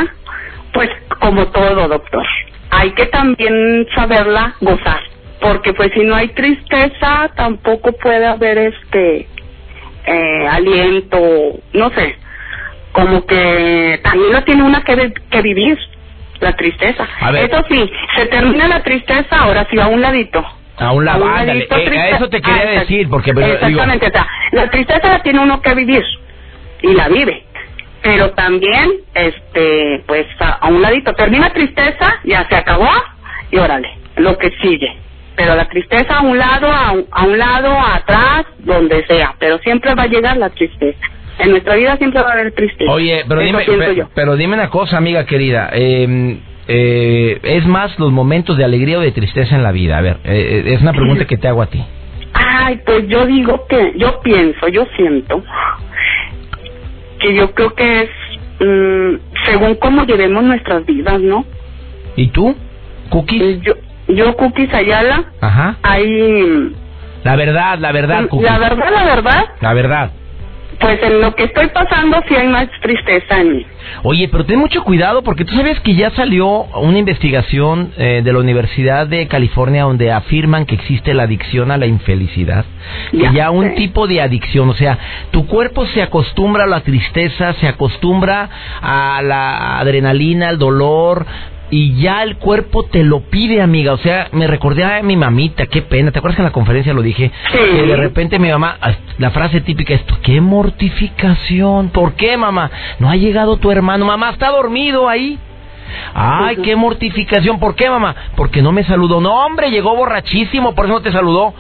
pues 0.74 0.90
como 1.20 1.48
todo, 1.48 1.88
doctor, 1.88 2.26
hay 2.72 2.92
que 2.92 3.06
también 3.08 3.86
saberla 3.96 4.56
gozar. 4.62 5.00
Porque 5.42 5.74
pues 5.74 5.92
si 5.94 6.02
no 6.02 6.16
hay 6.16 6.30
tristeza, 6.30 7.30
tampoco 7.36 7.94
puede 7.94 8.26
haber 8.26 8.58
este 8.58 9.28
eh, 10.06 10.48
aliento, 10.50 11.20
no 11.74 11.90
sé, 11.92 12.16
como 12.92 13.26
que 13.26 14.00
también 14.04 14.34
lo 14.34 14.44
tiene 14.44 14.64
una 14.64 14.84
que, 14.84 15.14
que 15.30 15.42
vivir, 15.42 15.78
la 16.40 16.56
tristeza. 16.56 17.08
Eso 17.36 17.64
sí, 17.70 17.92
se 18.16 18.26
termina 18.28 18.68
la 18.68 18.82
tristeza, 18.82 19.36
ahora 19.38 19.68
sí, 19.70 19.80
a 19.80 19.88
un 19.88 20.02
ladito. 20.02 20.44
A 20.78 20.94
un 20.94 21.04
lado, 21.04 21.26
eh, 21.26 21.68
a 21.70 22.10
eso 22.10 22.30
te 22.30 22.42
quería 22.42 22.62
ah, 22.62 22.80
decir, 22.80 23.10
porque... 23.10 23.32
Exactamente, 23.32 24.12
la 24.54 24.70
tristeza 24.70 25.10
la 25.10 25.22
tiene 25.22 25.40
uno 25.40 25.62
que 25.62 25.76
vivir, 25.76 26.04
y 26.82 26.94
la 26.94 27.10
vive, 27.10 27.44
pero 28.02 28.32
también, 28.32 28.92
este, 29.14 30.02
pues, 30.08 30.26
a, 30.40 30.68
un 30.70 30.82
ladito, 30.82 31.14
termina 31.16 31.52
tristeza, 31.52 32.20
ya 32.24 32.48
se 32.48 32.56
acabó, 32.56 32.90
y 33.52 33.58
órale, 33.58 33.90
lo 34.16 34.38
que 34.38 34.52
sigue 34.62 34.96
pero 35.40 35.56
la 35.56 35.70
tristeza 35.70 36.18
a 36.18 36.22
un 36.22 36.38
lado, 36.38 36.68
a 36.70 37.24
un, 37.24 37.38
lado, 37.38 37.72
atrás, 37.80 38.46
donde 38.58 39.06
sea, 39.06 39.36
pero 39.40 39.58
siempre 39.60 39.96
va 39.96 40.04
a 40.04 40.08
llegar 40.08 40.36
la 40.36 40.50
tristeza. 40.50 41.00
En 41.40 41.52
nuestra 41.52 41.76
vida 41.76 41.96
siempre 41.96 42.22
va 42.22 42.32
a 42.32 42.34
haber 42.34 42.52
tristeza. 42.52 42.92
Oye, 42.92 43.24
pero, 43.26 43.40
dime, 43.40 43.66
pero 44.14 44.36
dime 44.36 44.56
una 44.56 44.70
cosa, 44.70 44.98
amiga 44.98 45.26
querida. 45.26 45.70
Eh, 45.72 46.40
eh, 46.68 47.40
¿Es 47.42 47.66
más 47.66 47.98
los 48.00 48.12
momentos 48.12 48.58
de 48.58 48.66
alegría 48.66 49.00
o 49.00 49.02
de 49.02 49.14
tristeza 49.14 49.56
en 49.56 49.64
la 49.64 49.72
vida? 49.72 49.98
A 49.98 50.02
ver, 50.02 50.18
eh, 50.26 50.64
eh, 50.66 50.74
es 50.74 50.82
una 50.82 50.92
pregunta 50.92 51.24
que 51.24 51.38
te 51.38 51.48
hago 51.48 51.62
a 51.62 51.68
ti. 51.68 51.82
Ay, 52.34 52.82
pues 52.86 53.08
yo 53.08 53.26
digo 53.26 53.66
que, 53.70 53.94
yo 53.96 54.20
pienso, 54.20 54.68
yo 54.68 54.86
siento 54.98 55.42
que 57.22 57.34
yo 57.34 57.54
creo 57.54 57.74
que 57.76 58.02
es 58.02 58.10
mm, 58.60 59.16
según 59.46 59.76
cómo 59.76 60.04
llevemos 60.04 60.44
nuestras 60.44 60.86
vidas, 60.86 61.22
¿no? 61.22 61.46
¿Y 62.18 62.28
tú? 62.28 62.54
¿Cookies? 63.10 63.62
Yo, 63.62 63.74
yo, 64.10 64.36
Cookies 64.36 64.74
Ayala, 64.74 65.26
Ajá. 65.42 65.78
ahí... 65.84 66.74
La 67.24 67.36
verdad, 67.36 67.80
la 67.80 67.92
verdad, 67.92 68.28
Cookies. 68.28 68.50
La 68.50 68.58
verdad, 68.58 68.92
la 68.94 69.04
verdad. 69.04 69.46
La 69.62 69.74
verdad. 69.74 70.12
Pues 70.80 71.04
en 71.04 71.20
lo 71.20 71.36
que 71.36 71.44
estoy 71.44 71.68
pasando 71.68 72.22
sí 72.30 72.36
hay 72.36 72.48
más 72.48 72.70
tristeza 72.82 73.42
en 73.42 73.58
mí. 73.58 73.66
Oye, 74.04 74.30
pero 74.30 74.46
ten 74.46 74.58
mucho 74.58 74.82
cuidado 74.84 75.24
porque 75.24 75.44
tú 75.44 75.54
sabes 75.54 75.78
que 75.82 75.94
ya 75.94 76.10
salió 76.12 76.48
una 76.48 76.98
investigación 76.98 77.92
eh, 77.98 78.22
de 78.24 78.32
la 78.32 78.40
Universidad 78.40 79.06
de 79.06 79.28
California 79.28 79.84
donde 79.84 80.14
afirman 80.14 80.66
que 80.66 80.76
existe 80.76 81.14
la 81.14 81.24
adicción 81.24 81.72
a 81.72 81.78
la 81.78 81.86
infelicidad. 81.86 82.64
Ya, 83.12 83.34
ya 83.34 83.52
un 83.52 83.76
tipo 83.76 84.08
de 84.08 84.22
adicción, 84.22 84.70
o 84.70 84.74
sea, 84.74 84.98
tu 85.32 85.48
cuerpo 85.48 85.86
se 85.88 86.02
acostumbra 86.02 86.64
a 86.64 86.68
la 86.68 86.80
tristeza, 86.80 87.52
se 87.54 87.68
acostumbra 87.68 88.50
a 88.82 89.22
la 89.22 89.80
adrenalina, 89.80 90.48
al 90.48 90.58
dolor, 90.58 91.26
y 91.72 92.02
ya 92.02 92.24
el 92.24 92.38
cuerpo 92.38 92.86
te 92.86 93.04
lo 93.04 93.22
pide, 93.22 93.62
amiga. 93.62 93.94
O 93.94 93.98
sea, 93.98 94.30
me 94.32 94.48
recordé 94.48 94.84
a 94.84 95.02
mi 95.04 95.16
mamita, 95.16 95.68
qué 95.68 95.82
pena. 95.82 96.12
¿Te 96.12 96.20
acuerdas 96.20 96.38
que 96.38 96.42
en 96.42 96.48
la 96.48 96.52
conferencia 96.52 96.94
lo 96.94 97.02
dije? 97.02 97.32
Sí. 97.52 97.58
Que 97.58 97.84
de 97.86 97.96
repente 97.96 98.40
mi 98.40 98.50
mamá, 98.50 98.78
la 99.18 99.32
frase 99.32 99.62
típica 99.62 99.94
es, 99.94 100.04
qué 100.24 100.42
mortificación. 100.42 101.90
¿Por 101.90 102.14
qué, 102.14 102.38
mamá? 102.38 102.72
No 103.00 103.10
ha 103.10 103.16
llegado 103.16 103.58
tu 103.58 103.72
hermano. 103.72 104.06
Mamá, 104.06 104.32
está 104.32 104.50
dormido 104.50 105.08
ahí. 105.08 105.38
Ay, 106.14 106.58
qué 106.58 106.76
mortificación. 106.76 107.60
¿Por 107.60 107.76
qué, 107.76 107.90
mamá? 107.90 108.16
Porque 108.36 108.62
no 108.62 108.72
me 108.72 108.84
saludó. 108.84 109.22
No, 109.22 109.46
hombre, 109.46 109.72
llegó 109.72 109.96
borrachísimo, 109.96 110.76
por 110.76 110.86
eso 110.86 110.96
no 110.96 111.02
te 111.02 111.12
saludó. 111.12 111.54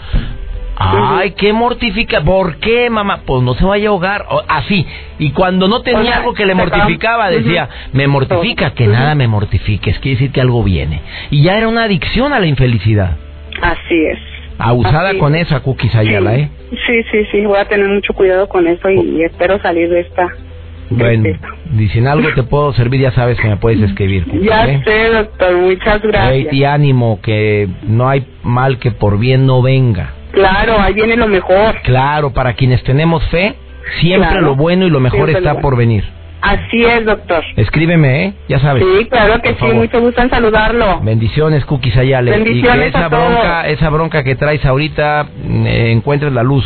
Ay, 0.81 1.31
qué 1.31 1.51
mortifica. 1.51 2.21
¿Por 2.21 2.55
qué, 2.57 2.89
mamá? 2.89 3.19
Pues 3.25 3.43
no 3.43 3.53
se 3.55 3.65
vaya 3.65 3.89
a 3.89 3.91
ahogar. 3.91 4.25
Así. 4.48 4.88
Y 5.19 5.31
cuando 5.31 5.67
no 5.67 5.81
tenía 5.81 6.17
algo 6.17 6.33
que 6.33 6.45
le 6.45 6.55
mortificaba, 6.55 7.29
decía, 7.29 7.67
me 7.91 8.07
mortifica, 8.07 8.71
que 8.71 8.88
nada 8.88 9.13
me 9.13 9.27
mortifique. 9.27 9.91
Es 9.91 10.00
quiere 10.00 10.15
decir 10.15 10.31
que 10.31 10.39
algo 10.39 10.63
viene. 10.63 11.01
Y 11.31 11.43
ya 11.43 11.57
era 11.57 11.67
una 11.67 11.83
adicción 11.83 12.31
a 12.31 12.39
la 12.39 12.48
infelicidad. 12.48 13.17
Así 13.62 14.05
es. 14.05 14.19
Abusada 14.57 15.17
con 15.17 15.36
esa 15.36 15.59
Cookies 15.62 15.95
Ayala, 15.95 16.36
¿eh? 16.36 16.50
Sí, 16.69 17.03
sí, 17.12 17.25
sí. 17.31 17.45
Voy 17.45 17.57
a 17.57 17.65
tener 17.65 17.88
mucho 17.88 18.13
cuidado 18.13 18.48
con 18.48 18.67
eso 18.67 18.89
y, 18.89 18.98
oh. 18.98 19.25
espero 19.25 19.62
salir 19.62 19.89
de 19.89 20.01
esta 20.01 20.29
bueno, 20.91 21.38
dicen 21.71 22.07
algo 22.07 22.29
te 22.33 22.41
puedo 22.41 22.74
servir, 22.74 23.01
ya 23.01 23.12
sabes 23.12 23.39
que 23.39 23.48
me 23.48 23.57
puedes 23.57 23.79
escribir. 23.79 24.25
ya 24.41 24.67
¿eh? 24.67 24.81
sé, 24.83 25.09
doctor, 25.09 25.55
muchas 25.55 26.01
gracias. 26.01 26.51
y 26.51 26.63
ánimo, 26.63 27.19
que 27.21 27.67
no 27.88 28.09
hay 28.09 28.25
mal 28.41 28.79
que 28.79 28.89
por 28.89 29.19
bien 29.19 29.45
no 29.45 29.62
venga. 29.62 30.13
Claro, 30.31 30.79
ahí 30.79 30.93
viene 30.93 31.15
lo 31.15 31.27
mejor. 31.27 31.81
Claro, 31.83 32.31
para 32.31 32.53
quienes 32.53 32.83
tenemos 32.83 33.24
fe, 33.29 33.55
siempre 34.00 34.41
lo 34.41 34.55
bueno 34.55 34.86
y 34.86 34.89
lo 34.89 35.00
mejor 35.00 35.29
está 35.29 35.59
por 35.59 35.75
venir. 35.75 36.03
Así 36.41 36.86
es, 36.86 37.05
doctor. 37.05 37.43
Escríbeme, 37.57 38.25
¿eh? 38.25 38.33
Ya 38.48 38.59
sabes. 38.59 38.83
Sí, 38.83 39.05
claro 39.05 39.41
que 39.41 39.55
sí, 39.55 39.65
mucho 39.74 40.00
gusto 40.00 40.21
en 40.21 40.29
saludarlo. 40.29 41.01
Bendiciones, 41.01 41.65
Cookies 41.65 41.98
Ayale. 41.98 42.31
Bendiciones 42.31 42.89
y 42.89 42.91
que 42.91 42.98
esa 42.98 43.09
bronca, 43.09 43.67
esa 43.67 43.89
bronca 43.89 44.24
que 44.24 44.36
traes 44.36 44.65
ahorita 44.65 45.27
eh, 45.65 45.91
encuentres 45.91 46.31
la 46.31 46.43
luz. 46.43 46.65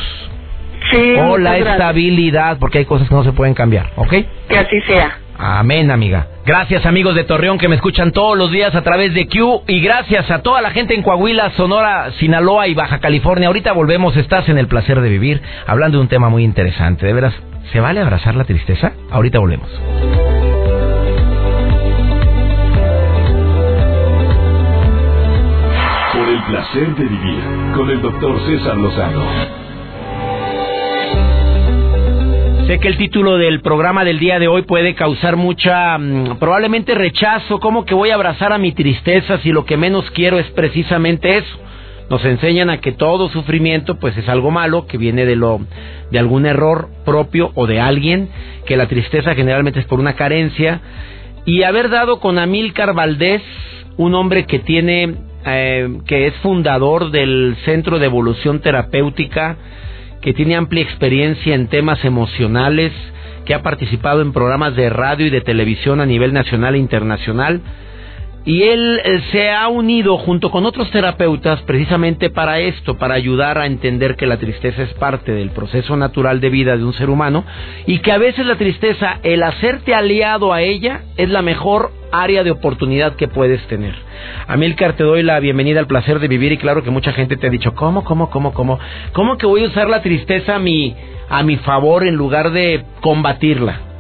Sí. 0.92 1.16
O 1.18 1.38
la 1.38 1.58
estabilidad, 1.58 2.58
porque 2.60 2.80
hay 2.80 2.86
cosas 2.86 3.10
que 3.10 3.16
no 3.16 3.24
se 3.24 3.32
pueden 3.32 3.56
cambiar, 3.56 3.90
¿ok? 3.96 4.14
Que 4.48 4.58
así 4.58 4.80
sea. 4.82 5.18
Amén, 5.38 5.92
amiga. 5.92 6.28
Gracias, 6.46 6.86
amigos 6.86 7.16
de 7.16 7.24
Torreón, 7.24 7.58
que 7.58 7.68
me 7.68 7.76
escuchan 7.76 8.12
todos 8.12 8.38
los 8.38 8.52
días 8.52 8.76
a 8.76 8.82
través 8.82 9.14
de 9.14 9.28
Q. 9.28 9.64
Y 9.68 9.82
gracias 9.82 10.30
a 10.30 10.42
toda 10.42 10.62
la 10.62 10.72
gente 10.72 10.94
en 10.94 11.02
Coahuila, 11.02 11.52
Sonora, 11.52 12.12
Sinaloa 12.20 12.68
y 12.68 12.74
Baja 12.74 13.00
California. 13.00 13.48
Ahorita 13.48 13.72
volvemos, 13.74 14.16
estás 14.16 14.48
en 14.50 14.58
el 14.58 14.68
placer 14.68 15.02
de 15.02 15.10
vivir, 15.10 15.42
hablando 15.66 15.98
de 15.98 16.04
un 16.04 16.10
tema 16.10 16.30
muy 16.30 16.44
interesante. 16.44 17.06
De 17.06 17.14
veras, 17.14 17.34
¿se 17.72 17.80
vale 17.80 18.02
abrazar 18.02 18.36
la 18.36 18.44
tristeza? 18.44 18.94
Ahorita 19.10 19.40
volvemos. 19.40 19.70
Por 26.14 26.30
el 26.30 26.44
placer 26.44 26.96
de 26.96 27.04
vivir, 27.06 27.44
con 27.76 27.90
el 27.90 28.02
doctor 28.02 28.40
César 28.46 28.78
Lozano 28.78 29.63
Sé 32.68 32.80
que 32.80 32.88
el 32.88 32.98
título 32.98 33.38
del 33.38 33.60
programa 33.60 34.06
del 34.06 34.20
día 34.20 34.40
de 34.40 34.48
hoy 34.48 34.62
puede 34.62 34.96
causar 34.96 35.36
mucha, 35.36 35.98
mm, 35.98 36.38
probablemente 36.40 36.96
rechazo. 36.96 37.60
¿Cómo 37.60 37.84
que 37.84 37.94
voy 37.94 38.12
a 38.12 38.16
abrazar 38.16 38.54
a 38.54 38.58
mi 38.58 38.72
tristeza 38.72 39.38
si 39.40 39.52
lo 39.52 39.66
que 39.66 39.76
menos 39.76 40.10
quiero 40.12 40.40
es 40.40 40.50
precisamente 40.52 41.38
eso? 41.40 41.60
Nos 42.10 42.24
enseñan 42.24 42.70
a 42.70 42.80
que 42.80 42.94
todo 42.94 43.28
sufrimiento 43.28 44.00
pues 44.00 44.18
es 44.18 44.30
algo 44.30 44.50
malo, 44.50 44.88
que 44.88 44.98
viene 44.98 45.26
de 45.26 45.36
lo 45.36 45.60
de 46.10 46.20
algún 46.20 46.46
error 46.46 46.88
propio 47.04 47.52
o 47.56 47.68
de 47.68 47.82
alguien, 47.82 48.30
que 48.66 48.78
la 48.78 48.88
tristeza 48.88 49.36
generalmente 49.36 49.82
es 49.82 49.86
por 49.86 50.00
una 50.00 50.14
carencia 50.14 50.80
y 51.46 51.64
haber 51.64 51.90
dado 51.90 52.22
con 52.22 52.40
Amílcar 52.40 52.94
Valdés, 52.94 53.42
un 53.98 54.16
hombre 54.16 54.46
que 54.46 54.60
tiene 54.60 55.16
eh, 55.46 55.98
que 56.08 56.28
es 56.28 56.34
fundador 56.36 57.12
del 57.12 57.58
Centro 57.66 58.00
de 58.00 58.06
Evolución 58.06 58.62
Terapéutica 58.62 59.58
que 60.24 60.34
tiene 60.34 60.56
amplia 60.56 60.82
experiencia 60.82 61.54
en 61.54 61.68
temas 61.68 62.04
emocionales, 62.06 62.94
que 63.46 63.54
ha 63.54 63.62
participado 63.62 64.22
en 64.22 64.32
programas 64.32 64.74
de 64.76 64.90
radio 64.90 65.28
y 65.28 65.30
de 65.30 65.42
televisión 65.42 66.00
a 66.00 66.06
nivel 66.06 66.32
nacional 66.32 66.76
e 66.76 66.80
internacional. 66.80 67.62
Y 68.46 68.64
él 68.64 69.00
eh, 69.04 69.22
se 69.32 69.52
ha 69.52 69.70
unido 69.70 70.18
junto 70.18 70.52
con 70.52 70.66
otros 70.66 70.92
terapeutas 70.92 71.62
precisamente 71.62 72.30
para 72.30 72.60
esto, 72.60 72.98
para 72.98 73.14
ayudar 73.14 73.58
a 73.58 73.68
entender 73.68 74.18
que 74.18 74.28
la 74.28 74.38
tristeza 74.38 74.84
es 74.84 74.94
parte 74.96 75.32
del 75.32 75.52
proceso 75.52 75.96
natural 75.96 76.42
de 76.42 76.50
vida 76.50 76.76
de 76.76 76.84
un 76.84 76.94
ser 76.94 77.10
humano 77.10 77.46
y 77.88 78.00
que 78.00 78.12
a 78.12 78.18
veces 78.18 78.46
la 78.46 78.58
tristeza, 78.58 79.20
el 79.24 79.44
hacerte 79.44 79.96
aliado 79.96 80.52
a 80.52 80.62
ella, 80.62 81.04
es 81.16 81.30
la 81.30 81.42
mejor 81.42 81.92
área 82.12 82.44
de 82.44 82.52
oportunidad 82.52 83.16
que 83.16 83.30
puedes 83.30 83.66
tener. 83.68 83.96
Amilcar, 84.48 84.94
te 84.94 85.04
doy 85.04 85.24
la 85.24 85.40
bienvenida 85.40 85.80
al 85.80 85.88
placer 85.88 86.20
de 86.20 86.28
vivir 86.28 86.52
y 86.52 86.58
claro 86.58 86.84
que 86.84 86.90
mucha 86.90 87.14
gente 87.14 87.38
te 87.38 87.48
ha 87.48 87.50
dicho, 87.50 87.74
¿cómo, 87.76 88.04
cómo, 88.04 88.30
cómo, 88.30 88.54
cómo? 88.54 88.78
¿Cómo 89.14 89.38
que 89.38 89.46
voy 89.46 89.64
a 89.64 89.68
usar 89.68 89.88
la 89.88 90.02
tristeza 90.02 90.56
a 90.56 90.60
mi, 90.60 90.94
a 91.30 91.44
mi 91.44 91.56
favor 91.58 92.06
en 92.06 92.16
lugar 92.16 92.52
de 92.52 92.84
combatirla? 93.00 93.93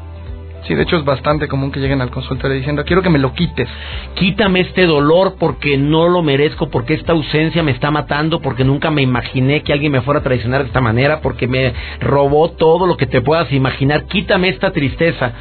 Sí, 0.67 0.75
de 0.75 0.83
hecho 0.83 0.95
es 0.95 1.03
bastante 1.03 1.49
común 1.49 1.71
que 1.71 1.81
lleguen 1.81 2.01
al 2.01 2.09
consultorio 2.09 2.55
diciendo, 2.55 2.85
quiero 2.85 3.01
que 3.01 3.09
me 3.09 3.19
lo 3.19 3.33
quites. 3.33 3.67
Quítame 4.15 4.61
este 4.61 4.85
dolor 4.85 5.35
porque 5.37 5.77
no 5.77 6.07
lo 6.07 6.21
merezco, 6.21 6.69
porque 6.69 6.93
esta 6.93 7.11
ausencia 7.11 7.63
me 7.63 7.71
está 7.71 7.91
matando, 7.91 8.39
porque 8.39 8.63
nunca 8.63 8.89
me 8.89 9.01
imaginé 9.01 9.61
que 9.61 9.73
alguien 9.73 9.91
me 9.91 10.01
fuera 10.01 10.21
a 10.21 10.23
traicionar 10.23 10.61
de 10.61 10.67
esta 10.67 10.79
manera, 10.79 11.19
porque 11.19 11.47
me 11.47 11.73
robó 11.99 12.51
todo 12.51 12.87
lo 12.87 12.95
que 12.95 13.07
te 13.07 13.21
puedas 13.21 13.51
imaginar. 13.51 14.05
Quítame 14.05 14.49
esta 14.49 14.71
tristeza. 14.71 15.33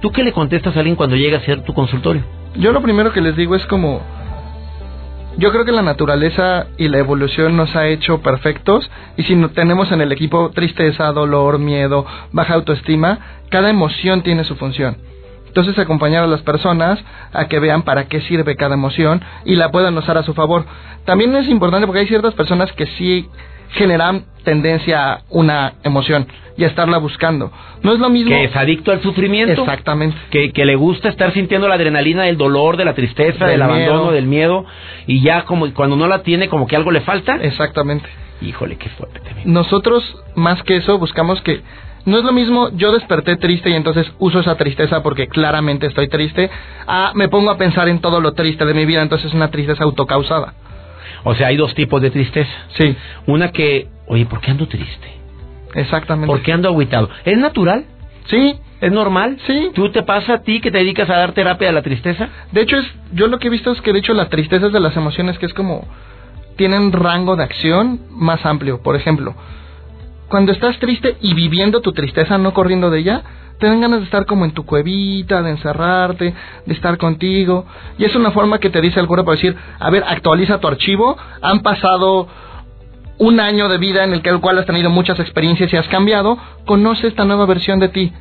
¿Tú 0.00 0.12
qué 0.12 0.24
le 0.24 0.32
contestas 0.32 0.74
a 0.74 0.78
alguien 0.78 0.96
cuando 0.96 1.16
llega 1.16 1.38
a 1.38 1.42
ser 1.42 1.62
tu 1.62 1.74
consultorio? 1.74 2.22
Yo 2.56 2.72
lo 2.72 2.80
primero 2.80 3.12
que 3.12 3.20
les 3.20 3.36
digo 3.36 3.54
es 3.54 3.66
como, 3.66 4.00
yo 5.40 5.50
creo 5.50 5.64
que 5.64 5.72
la 5.72 5.80
naturaleza 5.80 6.66
y 6.76 6.88
la 6.88 6.98
evolución 6.98 7.56
nos 7.56 7.74
ha 7.74 7.86
hecho 7.86 8.20
perfectos 8.20 8.90
y 9.16 9.22
si 9.22 9.34
no 9.34 9.48
tenemos 9.48 9.90
en 9.90 10.02
el 10.02 10.12
equipo 10.12 10.50
tristeza, 10.50 11.10
dolor, 11.12 11.58
miedo, 11.58 12.04
baja 12.30 12.52
autoestima, 12.52 13.40
cada 13.48 13.70
emoción 13.70 14.22
tiene 14.22 14.44
su 14.44 14.56
función. 14.56 14.98
Entonces 15.46 15.78
acompañar 15.78 16.24
a 16.24 16.26
las 16.26 16.42
personas 16.42 17.02
a 17.32 17.46
que 17.48 17.58
vean 17.58 17.82
para 17.82 18.04
qué 18.04 18.20
sirve 18.20 18.54
cada 18.54 18.74
emoción 18.74 19.22
y 19.46 19.56
la 19.56 19.70
puedan 19.70 19.96
usar 19.96 20.18
a 20.18 20.24
su 20.24 20.34
favor. 20.34 20.66
También 21.06 21.34
es 21.34 21.48
importante 21.48 21.86
porque 21.86 22.00
hay 22.00 22.06
ciertas 22.06 22.34
personas 22.34 22.70
que 22.72 22.86
sí 22.98 23.26
generan 23.72 24.24
tendencia 24.44 25.12
a 25.12 25.20
una 25.30 25.74
emoción 25.82 26.26
y 26.56 26.64
a 26.64 26.66
estarla 26.66 26.98
buscando. 26.98 27.50
No 27.82 27.94
es 27.94 27.98
lo 27.98 28.10
mismo. 28.10 28.30
Que 28.30 28.44
es 28.44 28.56
adicto 28.56 28.92
al 28.92 29.00
sufrimiento. 29.00 29.62
Exactamente. 29.62 30.16
Que, 30.30 30.52
que 30.52 30.64
le 30.64 30.76
gusta 30.76 31.08
estar 31.08 31.32
sintiendo 31.32 31.68
la 31.68 31.76
adrenalina 31.76 32.24
del 32.24 32.36
dolor, 32.36 32.76
de 32.76 32.84
la 32.84 32.94
tristeza, 32.94 33.46
del, 33.46 33.62
abandono, 33.62 34.12
del 34.12 34.26
miedo. 34.26 34.66
Y 35.06 35.22
ya 35.22 35.44
como 35.44 35.72
cuando 35.72 35.96
no 35.96 36.06
la 36.06 36.22
tiene, 36.22 36.48
como 36.48 36.66
que 36.66 36.76
algo 36.76 36.90
le 36.90 37.00
falta. 37.00 37.36
Exactamente. 37.36 38.08
Híjole, 38.42 38.76
qué 38.76 38.88
fuerte. 38.90 39.20
Nosotros, 39.44 40.04
más 40.34 40.62
que 40.62 40.76
eso, 40.76 40.98
buscamos 40.98 41.40
que. 41.42 41.62
No 42.06 42.18
es 42.18 42.24
lo 42.24 42.32
mismo 42.32 42.70
yo 42.72 42.92
desperté 42.92 43.36
triste 43.36 43.68
y 43.68 43.74
entonces 43.74 44.10
uso 44.18 44.40
esa 44.40 44.56
tristeza 44.56 45.02
porque 45.02 45.28
claramente 45.28 45.86
estoy 45.86 46.08
triste, 46.08 46.48
a 46.86 47.12
me 47.14 47.28
pongo 47.28 47.50
a 47.50 47.58
pensar 47.58 47.88
en 47.88 48.00
todo 48.00 48.22
lo 48.22 48.32
triste 48.32 48.64
de 48.64 48.72
mi 48.72 48.86
vida, 48.86 49.02
entonces 49.02 49.28
es 49.28 49.34
una 49.34 49.50
tristeza 49.50 49.84
autocausada. 49.84 50.54
O 51.24 51.34
sea, 51.34 51.48
hay 51.48 51.56
dos 51.56 51.74
tipos 51.74 52.00
de 52.02 52.10
tristeza. 52.10 52.50
Sí. 52.78 52.96
Una 53.26 53.52
que, 53.52 53.88
oye, 54.06 54.26
¿por 54.26 54.40
qué 54.40 54.50
ando 54.50 54.66
triste? 54.66 55.08
Exactamente. 55.74 56.26
¿Por 56.26 56.42
qué 56.42 56.52
ando 56.52 56.68
agüitado? 56.68 57.08
¿Es 57.24 57.38
natural? 57.38 57.84
Sí. 58.26 58.56
¿Es 58.80 58.90
normal? 58.90 59.38
Sí. 59.46 59.70
¿Tú 59.74 59.90
te 59.90 60.02
pasa 60.02 60.34
a 60.34 60.42
ti 60.42 60.60
que 60.60 60.70
te 60.70 60.78
dedicas 60.78 61.10
a 61.10 61.16
dar 61.16 61.32
terapia 61.32 61.68
a 61.68 61.72
la 61.72 61.82
tristeza? 61.82 62.28
De 62.52 62.62
hecho, 62.62 62.78
es, 62.78 62.86
yo 63.12 63.26
lo 63.26 63.38
que 63.38 63.48
he 63.48 63.50
visto 63.50 63.72
es 63.72 63.80
que 63.82 63.92
de 63.92 63.98
hecho 63.98 64.14
la 64.14 64.28
tristeza 64.30 64.66
es 64.66 64.72
de 64.72 64.80
las 64.80 64.96
emociones 64.96 65.38
que 65.38 65.46
es 65.46 65.52
como 65.52 65.86
tienen 66.56 66.92
rango 66.92 67.36
de 67.36 67.44
acción 67.44 68.00
más 68.10 68.44
amplio. 68.46 68.82
Por 68.82 68.96
ejemplo, 68.96 69.34
cuando 70.28 70.52
estás 70.52 70.78
triste 70.78 71.16
y 71.20 71.34
viviendo 71.34 71.80
tu 71.80 71.92
tristeza, 71.92 72.38
no 72.38 72.54
corriendo 72.54 72.90
de 72.90 73.00
ella, 73.00 73.22
te 73.60 73.66
dan 73.66 73.80
ganas 73.80 74.00
de 74.00 74.06
estar 74.06 74.24
como 74.24 74.46
en 74.46 74.52
tu 74.52 74.64
cuevita, 74.64 75.42
de 75.42 75.50
encerrarte, 75.50 76.34
de 76.64 76.74
estar 76.74 76.96
contigo. 76.96 77.66
Y 77.98 78.06
es 78.06 78.16
una 78.16 78.30
forma 78.30 78.58
que 78.58 78.70
te 78.70 78.80
dice 78.80 78.98
el 78.98 79.06
cura 79.06 79.22
para 79.22 79.36
decir, 79.36 79.54
a 79.78 79.90
ver, 79.90 80.02
actualiza 80.08 80.58
tu 80.58 80.66
archivo. 80.66 81.16
Han 81.42 81.60
pasado 81.60 82.26
un 83.18 83.38
año 83.38 83.68
de 83.68 83.76
vida 83.76 84.02
en 84.04 84.14
el, 84.14 84.40
cual 84.40 84.58
has 84.58 84.66
tenido 84.66 84.88
muchas 84.88 85.20
experiencias 85.20 85.70
y 85.72 85.76
has 85.76 85.86
cambiado. 85.88 86.38
Conoce 86.64 87.06
esta 87.06 87.26
nueva 87.26 87.44
versión 87.44 87.80
de 87.80 87.90
ti. 87.90 88.12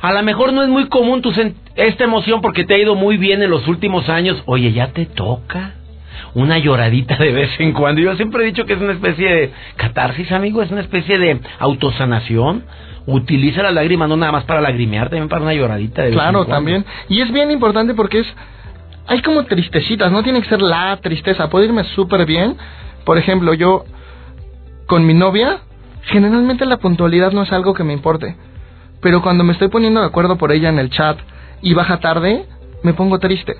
A 0.00 0.12
lo 0.12 0.22
mejor 0.22 0.54
no 0.54 0.62
es 0.62 0.70
muy 0.70 0.88
común 0.88 1.20
tu 1.20 1.32
esta 1.76 2.04
emoción 2.04 2.40
porque 2.40 2.64
te 2.64 2.74
ha 2.74 2.78
ido 2.78 2.94
muy 2.94 3.18
bien 3.18 3.42
en 3.42 3.50
los 3.50 3.68
últimos 3.68 4.08
años. 4.08 4.42
Oye, 4.46 4.72
ya 4.72 4.88
te 4.88 5.04
toca 5.04 5.74
una 6.32 6.56
lloradita 6.56 7.16
de 7.16 7.30
vez 7.30 7.50
en 7.60 7.72
cuando. 7.72 8.00
Yo 8.00 8.16
siempre 8.16 8.42
he 8.42 8.46
dicho 8.46 8.64
que 8.64 8.72
es 8.72 8.80
una 8.80 8.94
especie 8.94 9.28
de 9.28 9.52
catarsis, 9.76 10.32
amigo, 10.32 10.62
es 10.62 10.70
una 10.70 10.80
especie 10.80 11.18
de 11.18 11.40
autosanación 11.58 12.64
utiliza 13.06 13.62
la 13.62 13.70
lágrima 13.70 14.06
no 14.06 14.16
nada 14.16 14.32
más 14.32 14.44
para 14.44 14.60
lagrimear, 14.60 15.08
también 15.08 15.28
para 15.28 15.42
una 15.42 15.54
lloradita. 15.54 16.02
De 16.02 16.10
claro, 16.10 16.46
también. 16.46 16.84
Y 17.08 17.20
es 17.20 17.32
bien 17.32 17.50
importante 17.50 17.94
porque 17.94 18.20
es... 18.20 18.26
Hay 19.06 19.20
como 19.22 19.44
tristecitas, 19.44 20.12
no 20.12 20.22
tiene 20.22 20.40
que 20.42 20.48
ser 20.48 20.62
la 20.62 20.96
tristeza, 20.98 21.50
puede 21.50 21.66
irme 21.66 21.84
súper 21.94 22.24
bien. 22.24 22.56
Por 23.04 23.18
ejemplo, 23.18 23.52
yo 23.52 23.84
con 24.86 25.04
mi 25.06 25.14
novia, 25.14 25.60
generalmente 26.02 26.66
la 26.66 26.76
puntualidad 26.76 27.32
no 27.32 27.42
es 27.42 27.52
algo 27.52 27.74
que 27.74 27.82
me 27.82 27.92
importe. 27.92 28.36
Pero 29.00 29.20
cuando 29.20 29.42
me 29.42 29.52
estoy 29.52 29.68
poniendo 29.68 30.00
de 30.00 30.06
acuerdo 30.06 30.36
por 30.36 30.52
ella 30.52 30.68
en 30.68 30.78
el 30.78 30.90
chat 30.90 31.18
y 31.60 31.74
baja 31.74 31.98
tarde, 31.98 32.46
me 32.84 32.94
pongo 32.94 33.18
triste. 33.18 33.56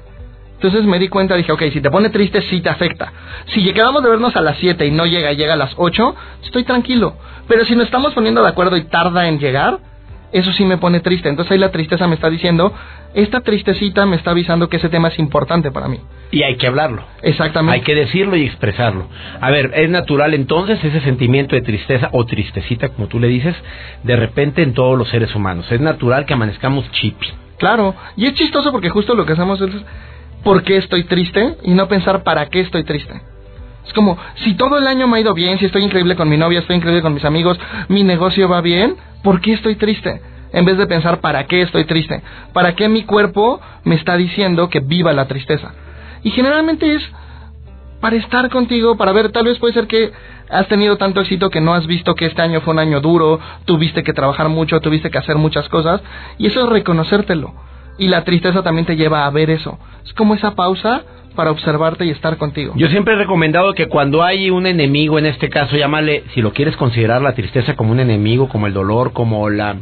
Entonces 0.63 0.85
me 0.85 1.01
di 1.01 1.09
cuenta, 1.09 1.35
dije, 1.35 1.51
ok, 1.51 1.61
si 1.73 1.81
te 1.81 1.91
pone 1.91 2.09
triste, 2.11 2.41
sí 2.43 2.61
te 2.61 2.69
afecta. 2.69 3.13
Si 3.47 3.63
llegamos 3.63 4.01
de 4.01 4.11
vernos 4.11 4.37
a 4.37 4.41
las 4.41 4.59
7 4.59 4.87
y 4.87 4.93
no 4.93 5.07
llega 5.07 5.33
y 5.33 5.37
llega 5.37 5.55
a 5.55 5.57
las 5.57 5.73
8, 5.77 6.15
estoy 6.45 6.63
tranquilo. 6.63 7.17
Pero 7.49 7.65
si 7.65 7.75
nos 7.75 7.87
estamos 7.87 8.15
poniendo 8.15 8.45
de 8.45 8.49
acuerdo 8.49 8.77
y 8.77 8.85
tarda 8.85 9.27
en 9.27 9.41
llegar, 9.41 9.81
eso 10.31 10.53
sí 10.53 10.65
me 10.65 10.79
pone 10.79 11.01
triste. 11.01 11.29
Entonces 11.29 11.51
ahí 11.51 11.59
la 11.59 11.73
tristeza 11.73 12.07
me 12.07 12.15
está 12.15 12.31
diciendo, 12.31 12.73
esta 13.13 13.41
tristecita 13.41 14.07
me 14.07 14.15
está 14.15 14.31
avisando 14.31 14.69
que 14.69 14.77
ese 14.77 14.89
tema 14.89 15.09
es 15.09 15.19
importante 15.19 15.73
para 15.73 15.89
mí. 15.89 15.99
Y 16.31 16.45
hay 16.45 16.55
que 16.55 16.69
hablarlo. 16.69 17.03
Exactamente. 17.23 17.81
Hay 17.81 17.81
que 17.81 17.97
decirlo 17.97 18.37
y 18.37 18.45
expresarlo. 18.45 19.09
A 19.41 19.51
ver, 19.51 19.73
es 19.75 19.91
natural 19.91 20.33
entonces 20.33 20.79
ese 20.85 21.01
sentimiento 21.01 21.57
de 21.57 21.63
tristeza 21.63 22.09
o 22.13 22.25
tristecita, 22.25 22.91
como 22.91 23.09
tú 23.09 23.19
le 23.19 23.27
dices, 23.27 23.57
de 24.05 24.15
repente 24.15 24.63
en 24.63 24.75
todos 24.75 24.97
los 24.97 25.09
seres 25.09 25.35
humanos. 25.35 25.67
Es 25.73 25.81
natural 25.81 26.25
que 26.25 26.35
amanezcamos 26.35 26.89
chipi. 26.93 27.27
Claro, 27.59 27.97
y 28.17 28.27
es 28.27 28.35
chistoso 28.35 28.71
porque 28.71 28.91
justo 28.91 29.17
lo 29.17 29.27
que 29.27 29.33
hacemos 29.33 29.61
es 29.61 29.71
por 30.43 30.63
qué 30.63 30.77
estoy 30.77 31.05
triste 31.05 31.57
y 31.63 31.73
no 31.73 31.89
pensar 31.89 32.23
para 32.23 32.49
qué 32.49 32.61
estoy 32.61 32.85
triste. 32.85 33.21
Es 33.87 33.93
como, 33.93 34.17
si 34.37 34.55
todo 34.55 34.79
el 34.79 34.87
año 34.87 35.09
me 35.09 35.19
ha 35.19 35.21
ido 35.21 35.35
bien, 35.35 35.59
si 35.59 35.67
estoy 35.67 35.83
increíble 35.83 36.15
con 36.15 36.29
mi 36.29 36.37
novia, 36.37 36.61
estoy 36.61 36.77
increíble 36.77 37.03
con 37.03 37.15
mis 37.15 37.25
amigos, 37.25 37.59
mi 37.89 38.05
negocio 38.05 38.49
va 38.49 38.61
bien, 38.61 38.97
¿por 39.23 39.41
qué 39.41 39.55
estoy 39.55 39.77
triste? 39.77 40.21
En 40.53 40.65
vez 40.65 40.77
de 40.79 40.87
pensar 40.87 41.21
para 41.21 41.47
qué 41.47 41.63
estoy 41.63 41.85
triste, 41.85 42.23
para 42.53 42.75
qué 42.75 42.89
mi 42.89 43.05
cuerpo 43.05 43.61
me 43.85 43.95
está 43.97 44.17
diciendo 44.17 44.69
que 44.69 44.81
viva 44.81 45.13
la 45.13 45.27
tristeza. 45.27 45.73
Y 46.23 46.31
generalmente 46.31 46.95
es 46.95 47.03
para 48.01 48.17
estar 48.17 48.51
contigo, 48.51 48.97
para 48.97 49.13
ver, 49.13 49.31
tal 49.33 49.47
vez 49.47 49.59
puede 49.59 49.75
ser 49.75 49.87
que 49.87 50.13
has 50.51 50.69
tenido 50.69 50.97
tanto 50.97 51.21
éxito 51.21 51.51
que 51.51 51.61
no 51.61 51.73
has 51.73 51.87
visto 51.87 52.15
que 52.15 52.27
este 52.27 52.43
año 52.43 52.61
fue 52.61 52.75
un 52.75 52.81
año 52.81 53.01
duro, 53.01 53.41
tuviste 53.65 54.03
que 54.03 54.13
trabajar 54.13 54.49
mucho, 54.49 54.81
tuviste 54.81 55.11
que 55.11 55.19
hacer 55.19 55.37
muchas 55.37 55.69
cosas, 55.69 56.03
y 56.39 56.47
eso 56.47 56.63
es 56.65 56.69
reconocértelo 56.69 57.55
y 57.99 58.09
la 58.09 58.25
tristeza 58.25 58.63
también 58.63 58.87
te 58.87 58.97
lleva 58.97 59.27
a 59.27 59.31
ver 59.31 59.51
eso. 59.51 59.79
Es 60.05 60.13
como 60.15 60.35
esa 60.35 60.55
pausa 60.55 61.03
para 61.35 61.51
observarte 61.51 62.05
y 62.05 62.11
estar 62.11 62.37
contigo. 62.37 62.75
Yo 62.77 62.89
siempre 62.89 63.15
he 63.15 63.17
recomendado 63.17 63.75
que 63.75 63.87
cuando 63.87 64.23
hay 64.23 64.51
un 64.51 64.67
enemigo, 64.67 65.19
en 65.19 65.27
este 65.27 65.49
caso, 65.49 65.77
llámale, 65.77 66.25
si 66.35 66.43
lo 66.43 66.53
quieres 66.53 66.77
considerar 66.77 67.23
la 67.23 67.35
tristeza 67.35 67.75
como 67.75 67.93
un 67.93 68.01
enemigo, 68.01 68.49
como 68.49 68.67
el 68.67 68.75
dolor, 68.75 69.13
como 69.13 69.49
la 69.49 69.77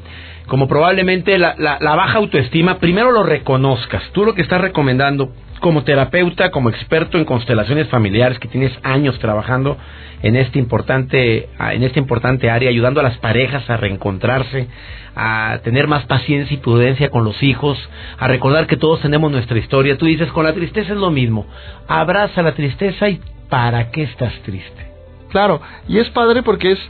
como 0.47 0.67
probablemente 0.67 1.39
la, 1.39 1.55
la, 1.59 1.79
la 1.81 1.95
baja 1.95 2.19
autoestima, 2.19 2.79
primero 2.79 3.13
lo 3.13 3.23
reconozcas. 3.23 4.03
Tú 4.11 4.25
lo 4.25 4.35
que 4.35 4.43
estás 4.43 4.61
recomendando 4.61 5.31
como 5.61 5.85
terapeuta, 5.85 6.51
como 6.51 6.71
experto 6.71 7.19
en 7.19 7.25
constelaciones 7.25 7.89
familiares, 7.89 8.39
que 8.39 8.49
tienes 8.49 8.73
años 8.83 9.19
trabajando 9.19 9.77
en 10.23 10.37
este 10.37 10.59
importante, 10.59 11.49
en 11.59 11.83
esta 11.83 11.99
importante 11.99 12.51
área, 12.51 12.69
ayudando 12.69 13.01
a 13.01 13.03
las 13.03 13.19
parejas 13.19 13.69
a 13.71 13.77
reencontrarse, 13.77 14.69
a 15.15 15.61
tener 15.63 15.87
más 15.87 16.05
paciencia 16.07 16.55
y 16.55 16.59
prudencia 16.59 17.11
con 17.11 17.25
los 17.25 17.43
hijos, 17.43 17.79
a 18.19 18.27
recordar 18.27 18.67
que 18.67 18.77
todos 18.77 19.01
tenemos 19.01 19.31
nuestra 19.31 19.59
historia. 19.59 19.97
Tú 19.97 20.07
dices, 20.07 20.29
con 20.33 20.45
la 20.45 20.53
tristeza 20.53 20.93
es 20.93 20.99
lo 20.99 21.11
mismo. 21.11 21.47
Abraza 21.87 22.43
la 22.43 22.53
tristeza 22.53 23.09
y 23.09 23.21
¿para 23.49 23.91
qué 23.91 24.03
estás 24.03 24.33
triste? 24.43 24.91
Claro, 25.31 25.61
y 25.89 25.99
es 25.99 26.09
padre 26.11 26.43
porque 26.43 26.73
es 26.73 26.81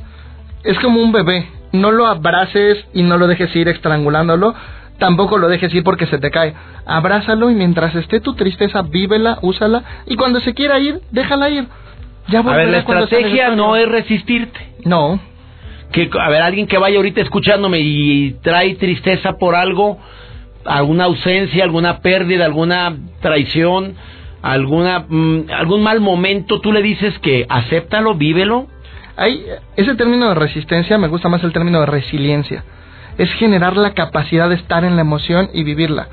es 0.64 0.78
como 0.78 1.02
un 1.02 1.12
bebé. 1.12 1.46
No 1.72 1.90
lo 1.90 2.06
abraces 2.06 2.84
y 2.92 3.02
no 3.02 3.16
lo 3.16 3.26
dejes 3.26 3.54
ir 3.56 3.68
estrangulándolo. 3.68 4.54
Tampoco 5.00 5.38
lo 5.38 5.48
dejes 5.48 5.74
ir 5.74 5.82
porque 5.82 6.06
se 6.06 6.18
te 6.18 6.30
cae. 6.30 6.54
Abrázalo 6.84 7.50
y 7.50 7.54
mientras 7.54 7.94
esté 7.94 8.20
tu 8.20 8.34
tristeza, 8.34 8.82
vívela, 8.82 9.38
úsala. 9.40 9.82
Y 10.06 10.14
cuando 10.14 10.40
se 10.40 10.52
quiera 10.52 10.78
ir, 10.78 11.00
déjala 11.10 11.48
ir. 11.48 11.66
Ya 12.28 12.40
a 12.40 12.42
ver, 12.42 12.68
la 12.68 12.78
estrategia 12.78 13.48
no 13.56 13.76
es 13.76 13.88
resistirte. 13.88 14.60
No. 14.84 15.18
Que, 15.90 16.10
a 16.20 16.28
ver, 16.28 16.42
alguien 16.42 16.66
que 16.66 16.76
vaya 16.76 16.98
ahorita 16.98 17.22
escuchándome 17.22 17.80
y 17.80 18.32
trae 18.42 18.74
tristeza 18.74 19.38
por 19.38 19.54
algo, 19.54 19.98
alguna 20.66 21.04
ausencia, 21.04 21.64
alguna 21.64 22.00
pérdida, 22.00 22.44
alguna 22.44 22.94
traición, 23.22 23.94
alguna 24.42 25.06
mm, 25.08 25.46
algún 25.50 25.82
mal 25.82 26.00
momento, 26.00 26.60
tú 26.60 26.72
le 26.72 26.82
dices 26.82 27.18
que 27.20 27.46
acéptalo, 27.48 28.14
vívelo. 28.14 28.66
Hay 29.16 29.42
ese 29.76 29.94
término 29.94 30.28
de 30.28 30.34
resistencia 30.34 30.98
me 30.98 31.08
gusta 31.08 31.30
más 31.30 31.42
el 31.42 31.54
término 31.54 31.80
de 31.80 31.86
resiliencia. 31.86 32.64
Es 33.18 33.32
generar 33.34 33.76
la 33.76 33.94
capacidad 33.94 34.48
de 34.48 34.54
estar 34.56 34.84
en 34.84 34.96
la 34.96 35.02
emoción 35.02 35.50
y 35.52 35.64
vivirla. 35.64 36.08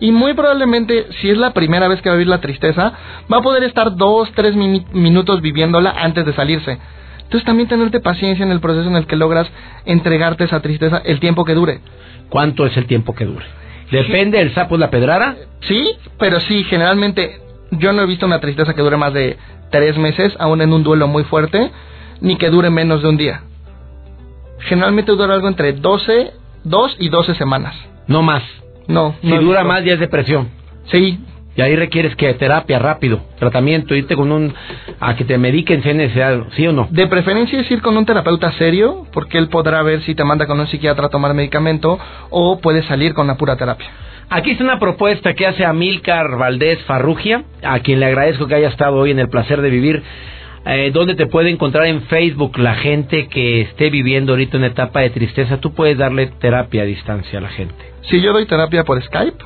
Y 0.00 0.10
muy 0.10 0.34
probablemente, 0.34 1.06
si 1.20 1.30
es 1.30 1.38
la 1.38 1.52
primera 1.52 1.86
vez 1.88 2.02
que 2.02 2.08
va 2.08 2.14
a 2.14 2.18
vivir 2.18 2.28
la 2.28 2.40
tristeza, 2.40 2.92
va 3.32 3.38
a 3.38 3.42
poder 3.42 3.62
estar 3.62 3.94
dos, 3.94 4.30
tres 4.34 4.56
minutos 4.56 5.40
viviéndola 5.40 5.94
antes 5.96 6.26
de 6.26 6.32
salirse. 6.32 6.78
Entonces 7.18 7.46
también 7.46 7.68
tenerte 7.68 8.00
paciencia 8.00 8.44
en 8.44 8.52
el 8.52 8.60
proceso 8.60 8.88
en 8.88 8.96
el 8.96 9.06
que 9.06 9.16
logras 9.16 9.48
entregarte 9.84 10.44
esa 10.44 10.60
tristeza 10.60 11.00
el 11.04 11.20
tiempo 11.20 11.44
que 11.44 11.54
dure. 11.54 11.80
¿Cuánto 12.28 12.66
es 12.66 12.76
el 12.76 12.86
tiempo 12.86 13.14
que 13.14 13.24
dure? 13.24 13.46
¿Depende 13.90 14.40
el 14.40 14.52
sapo 14.54 14.74
de 14.74 14.80
la 14.80 14.90
pedrada? 14.90 15.36
Sí, 15.60 15.96
pero 16.18 16.40
sí, 16.40 16.64
generalmente 16.64 17.40
yo 17.70 17.92
no 17.92 18.02
he 18.02 18.06
visto 18.06 18.26
una 18.26 18.40
tristeza 18.40 18.74
que 18.74 18.82
dure 18.82 18.96
más 18.96 19.12
de 19.14 19.36
tres 19.70 19.96
meses, 19.98 20.34
aún 20.38 20.62
en 20.62 20.72
un 20.72 20.82
duelo 20.82 21.08
muy 21.08 21.24
fuerte, 21.24 21.70
ni 22.20 22.36
que 22.36 22.50
dure 22.50 22.70
menos 22.70 23.02
de 23.02 23.08
un 23.08 23.16
día. 23.16 23.42
Generalmente 24.60 25.12
dura 25.12 25.34
algo 25.34 25.48
entre 25.48 25.72
12, 25.72 26.32
2 26.64 26.96
y 26.98 27.08
12 27.08 27.34
semanas. 27.34 27.74
No 28.06 28.22
más. 28.22 28.42
No. 28.88 29.14
Si 29.20 29.28
dura 29.28 29.64
más 29.64 29.84
ya 29.84 29.94
es 29.94 30.00
depresión. 30.00 30.48
Sí. 30.90 31.18
Y 31.54 31.60
ahí 31.60 31.76
requieres 31.76 32.16
que 32.16 32.32
terapia 32.32 32.78
rápido, 32.78 33.20
tratamiento, 33.38 33.94
irte 33.94 34.16
con 34.16 34.32
un 34.32 34.54
a 34.98 35.16
que 35.16 35.24
te 35.24 35.36
mediquen 35.36 35.82
si 35.82 35.92
necesario, 35.92 36.46
¿sí 36.56 36.66
o 36.66 36.72
no? 36.72 36.88
De 36.90 37.06
preferencia 37.06 37.60
es 37.60 37.70
ir 37.70 37.82
con 37.82 37.94
un 37.98 38.06
terapeuta 38.06 38.52
serio, 38.52 39.06
porque 39.12 39.36
él 39.36 39.48
podrá 39.48 39.82
ver 39.82 40.00
si 40.02 40.14
te 40.14 40.24
manda 40.24 40.46
con 40.46 40.58
un 40.58 40.66
psiquiatra 40.66 41.06
a 41.06 41.10
tomar 41.10 41.34
medicamento 41.34 41.98
o 42.30 42.58
puedes 42.58 42.86
salir 42.86 43.12
con 43.12 43.26
la 43.26 43.36
pura 43.36 43.56
terapia. 43.56 43.86
Aquí 44.30 44.52
está 44.52 44.64
una 44.64 44.78
propuesta 44.78 45.34
que 45.34 45.46
hace 45.46 45.62
Amílcar 45.66 46.38
Valdés 46.38 46.82
Farrugia, 46.84 47.44
a 47.62 47.80
quien 47.80 48.00
le 48.00 48.06
agradezco 48.06 48.46
que 48.46 48.54
haya 48.54 48.68
estado 48.68 48.96
hoy 48.96 49.10
en 49.10 49.18
el 49.18 49.28
placer 49.28 49.60
de 49.60 49.68
vivir. 49.68 50.02
Eh, 50.64 50.92
¿Dónde 50.92 51.16
te 51.16 51.26
puede 51.26 51.50
encontrar 51.50 51.86
en 51.86 52.02
Facebook 52.02 52.56
la 52.58 52.76
gente 52.76 53.26
que 53.26 53.62
esté 53.62 53.90
viviendo 53.90 54.30
ahorita 54.32 54.58
una 54.58 54.68
etapa 54.68 55.00
de 55.00 55.10
tristeza? 55.10 55.56
Tú 55.58 55.74
puedes 55.74 55.98
darle 55.98 56.28
terapia 56.38 56.82
a 56.82 56.84
distancia 56.84 57.40
a 57.40 57.42
la 57.42 57.48
gente. 57.48 57.74
Sí, 58.02 58.20
yo 58.20 58.32
doy 58.32 58.46
terapia 58.46 58.84
por 58.84 59.02
Skype. 59.02 59.44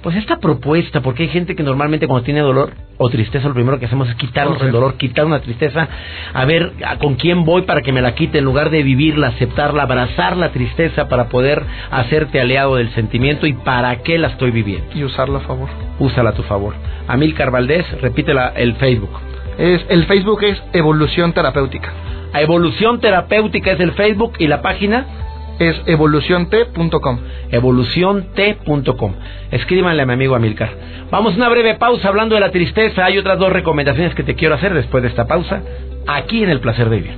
pues 0.02 0.16
esta 0.16 0.38
propuesta, 0.38 1.02
porque 1.02 1.24
hay 1.24 1.30
gente 1.30 1.56
que 1.56 1.64
normalmente 1.64 2.08
cuando 2.08 2.24
tiene 2.24 2.40
dolor 2.40 2.72
o 2.98 3.10
tristeza 3.10 3.48
lo 3.48 3.54
primero 3.54 3.80
que 3.80 3.88
hacemos 3.88 4.08
es 4.08 4.16
quitarnos 4.16 4.62
el 4.62 4.72
dolor, 4.72 4.96
quitar 4.96 5.26
una 5.26 5.42
tristeza, 5.42 5.88
a 6.34 6.46
ver 6.46 6.72
con 7.02 7.16
quién 7.16 7.44
voy 7.44 7.64
para 7.64 7.82
que 7.82 7.92
me 7.92 8.02
la 8.02 8.16
quite 8.16 8.38
en 8.38 8.46
lugar 8.46 8.70
de 8.70 8.84
vivirla, 8.84 9.30
aceptarla, 9.30 9.84
abrazar 9.84 10.38
la 10.38 10.52
tristeza 10.52 11.10
para 11.10 11.30
poder 11.30 11.64
hacerte 11.92 12.40
aliado 12.40 12.76
del 12.76 12.90
sentimiento 12.92 13.48
y 13.48 13.54
para 13.54 13.98
qué 13.98 14.18
la 14.18 14.30
estoy 14.30 14.52
viviendo. 14.52 14.88
Y 14.96 15.04
usarla 15.04 15.40
a 15.40 15.42
favor. 15.42 15.68
Úsala 16.00 16.30
a 16.30 16.34
tu 16.34 16.44
favor. 16.44 16.76
Amílcar 17.08 17.52
Valdés, 17.52 17.86
repítela 18.00 18.54
el 18.56 18.76
Facebook. 18.76 19.12
Es, 19.58 19.84
el 19.90 20.06
Facebook 20.06 20.44
es 20.44 20.62
Evolución 20.74 21.34
Terapéutica. 21.34 21.92
A 22.34 22.42
Evolución 22.42 23.02
Terapéutica 23.02 23.72
es 23.72 23.80
el 23.80 23.94
Facebook 23.94 24.34
y 24.38 24.48
la 24.48 24.62
página 24.62 25.27
es 25.60 25.76
evoluciont.com. 25.86 27.20
Evoluciont.com. 27.52 29.14
Escríbanle 29.52 30.02
a 30.02 30.06
mi 30.06 30.14
amigo 30.14 30.36
Amilcar. 30.36 30.70
Vamos 31.12 31.34
a 31.34 31.38
una 31.38 31.50
breve 31.50 31.76
pausa 31.76 32.08
hablando 32.08 32.36
de 32.36 32.42
la 32.42 32.52
tristeza. 32.52 33.06
Hay 33.06 33.18
otras 33.18 33.40
dos 33.40 33.52
recomendaciones 33.52 34.16
que 34.16 34.24
te 34.24 34.36
quiero 34.36 34.56
hacer 34.56 34.74
después 34.74 35.04
de 35.04 35.10
esta 35.10 35.28
pausa, 35.28 35.62
aquí 36.08 36.44
en 36.44 36.50
El 36.50 36.60
Placer 36.60 36.90
de 36.90 36.96
Vivir. 36.98 37.18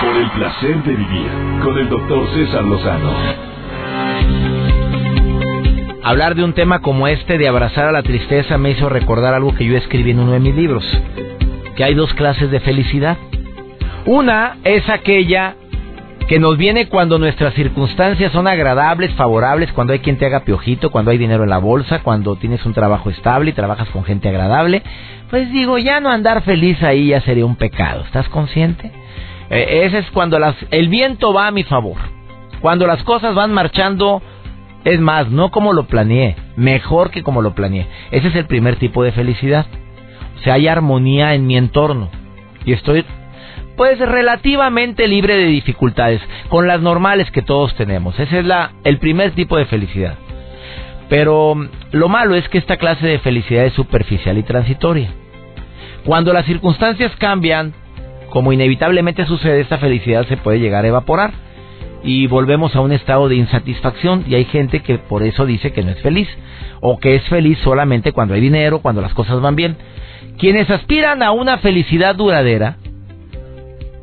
Por 0.00 0.16
el 0.16 0.30
placer 0.30 0.82
de 0.84 0.94
vivir, 0.94 1.30
con 1.62 1.78
el 1.78 1.88
doctor 1.88 2.28
César 2.34 2.64
Lozano 2.64 3.56
hablar 6.06 6.36
de 6.36 6.44
un 6.44 6.52
tema 6.52 6.82
como 6.82 7.08
este 7.08 7.36
de 7.36 7.48
abrazar 7.48 7.88
a 7.88 7.92
la 7.92 8.04
tristeza 8.04 8.58
me 8.58 8.70
hizo 8.70 8.88
recordar 8.88 9.34
algo 9.34 9.56
que 9.56 9.64
yo 9.64 9.76
escribí 9.76 10.12
en 10.12 10.20
uno 10.20 10.32
de 10.32 10.38
mis 10.38 10.54
libros, 10.54 10.84
que 11.76 11.84
hay 11.84 11.94
dos 11.94 12.12
clases 12.14 12.50
de 12.50 12.60
felicidad. 12.60 13.16
Una 14.06 14.56
es 14.64 14.88
aquella 14.88 15.56
que 16.28 16.38
nos 16.40 16.56
viene 16.56 16.88
cuando 16.88 17.18
nuestras 17.18 17.54
circunstancias 17.54 18.32
son 18.32 18.48
agradables, 18.48 19.12
favorables, 19.14 19.72
cuando 19.72 19.92
hay 19.92 20.00
quien 20.00 20.16
te 20.16 20.26
haga 20.26 20.40
piojito, 20.40 20.90
cuando 20.90 21.12
hay 21.12 21.18
dinero 21.18 21.44
en 21.44 21.50
la 21.50 21.58
bolsa, 21.58 22.00
cuando 22.02 22.34
tienes 22.34 22.64
un 22.66 22.74
trabajo 22.74 23.10
estable 23.10 23.50
y 23.50 23.54
trabajas 23.54 23.88
con 23.90 24.04
gente 24.04 24.28
agradable. 24.28 24.82
Pues 25.30 25.50
digo, 25.52 25.78
ya 25.78 26.00
no 26.00 26.10
andar 26.10 26.42
feliz 26.42 26.82
ahí 26.82 27.08
ya 27.08 27.20
sería 27.20 27.46
un 27.46 27.56
pecado. 27.56 28.02
¿Estás 28.04 28.28
consciente? 28.28 28.90
Eh, 29.50 29.82
ese 29.84 29.98
es 29.98 30.10
cuando 30.10 30.38
las, 30.38 30.56
el 30.72 30.88
viento 30.88 31.32
va 31.32 31.46
a 31.46 31.52
mi 31.52 31.62
favor. 31.62 31.98
Cuando 32.60 32.86
las 32.86 33.02
cosas 33.04 33.34
van 33.34 33.52
marchando 33.52 34.20
es 34.84 35.00
más, 35.00 35.30
no 35.30 35.50
como 35.50 35.72
lo 35.72 35.86
planeé, 35.86 36.36
mejor 36.56 37.10
que 37.10 37.22
como 37.22 37.42
lo 37.42 37.54
planeé. 37.54 37.86
Ese 38.10 38.28
es 38.28 38.36
el 38.36 38.46
primer 38.46 38.76
tipo 38.76 39.04
de 39.04 39.12
felicidad. 39.12 39.66
Sea, 40.42 40.54
hay 40.54 40.68
armonía 40.68 41.34
en 41.34 41.46
mi 41.46 41.56
entorno. 41.56 42.10
Y 42.64 42.72
estoy, 42.72 43.04
pues, 43.76 43.98
relativamente 43.98 45.08
libre 45.08 45.36
de 45.36 45.46
dificultades, 45.46 46.20
con 46.48 46.66
las 46.66 46.80
normales 46.80 47.30
que 47.30 47.42
todos 47.42 47.74
tenemos. 47.76 48.18
Ese 48.18 48.40
es 48.40 48.44
la, 48.44 48.72
el 48.84 48.98
primer 48.98 49.32
tipo 49.32 49.56
de 49.56 49.66
felicidad. 49.66 50.14
Pero 51.08 51.54
lo 51.92 52.08
malo 52.08 52.34
es 52.34 52.48
que 52.48 52.58
esta 52.58 52.76
clase 52.76 53.06
de 53.06 53.18
felicidad 53.20 53.64
es 53.64 53.72
superficial 53.74 54.38
y 54.38 54.42
transitoria. 54.42 55.10
Cuando 56.04 56.32
las 56.32 56.46
circunstancias 56.46 57.12
cambian, 57.18 57.72
como 58.30 58.52
inevitablemente 58.52 59.24
sucede, 59.26 59.60
esta 59.60 59.78
felicidad 59.78 60.26
se 60.26 60.36
puede 60.36 60.58
llegar 60.58 60.84
a 60.84 60.88
evaporar 60.88 61.32
y 62.02 62.26
volvemos 62.28 62.76
a 62.76 62.80
un 62.80 62.92
estado 62.92 63.28
de 63.28 63.36
insatisfacción 63.36 64.24
y 64.28 64.34
hay 64.34 64.44
gente 64.44 64.80
que 64.80 64.98
por 64.98 65.22
eso 65.22 65.46
dice 65.46 65.72
que 65.72 65.82
no 65.82 65.90
es 65.90 66.00
feliz 66.02 66.28
o 66.80 66.98
que 66.98 67.16
es 67.16 67.22
feliz 67.24 67.58
solamente 67.64 68.12
cuando 68.12 68.34
hay 68.34 68.40
dinero, 68.40 68.80
cuando 68.80 69.00
las 69.00 69.14
cosas 69.14 69.40
van 69.40 69.56
bien. 69.56 69.76
Quienes 70.38 70.68
aspiran 70.70 71.22
a 71.22 71.32
una 71.32 71.58
felicidad 71.58 72.14
duradera 72.14 72.76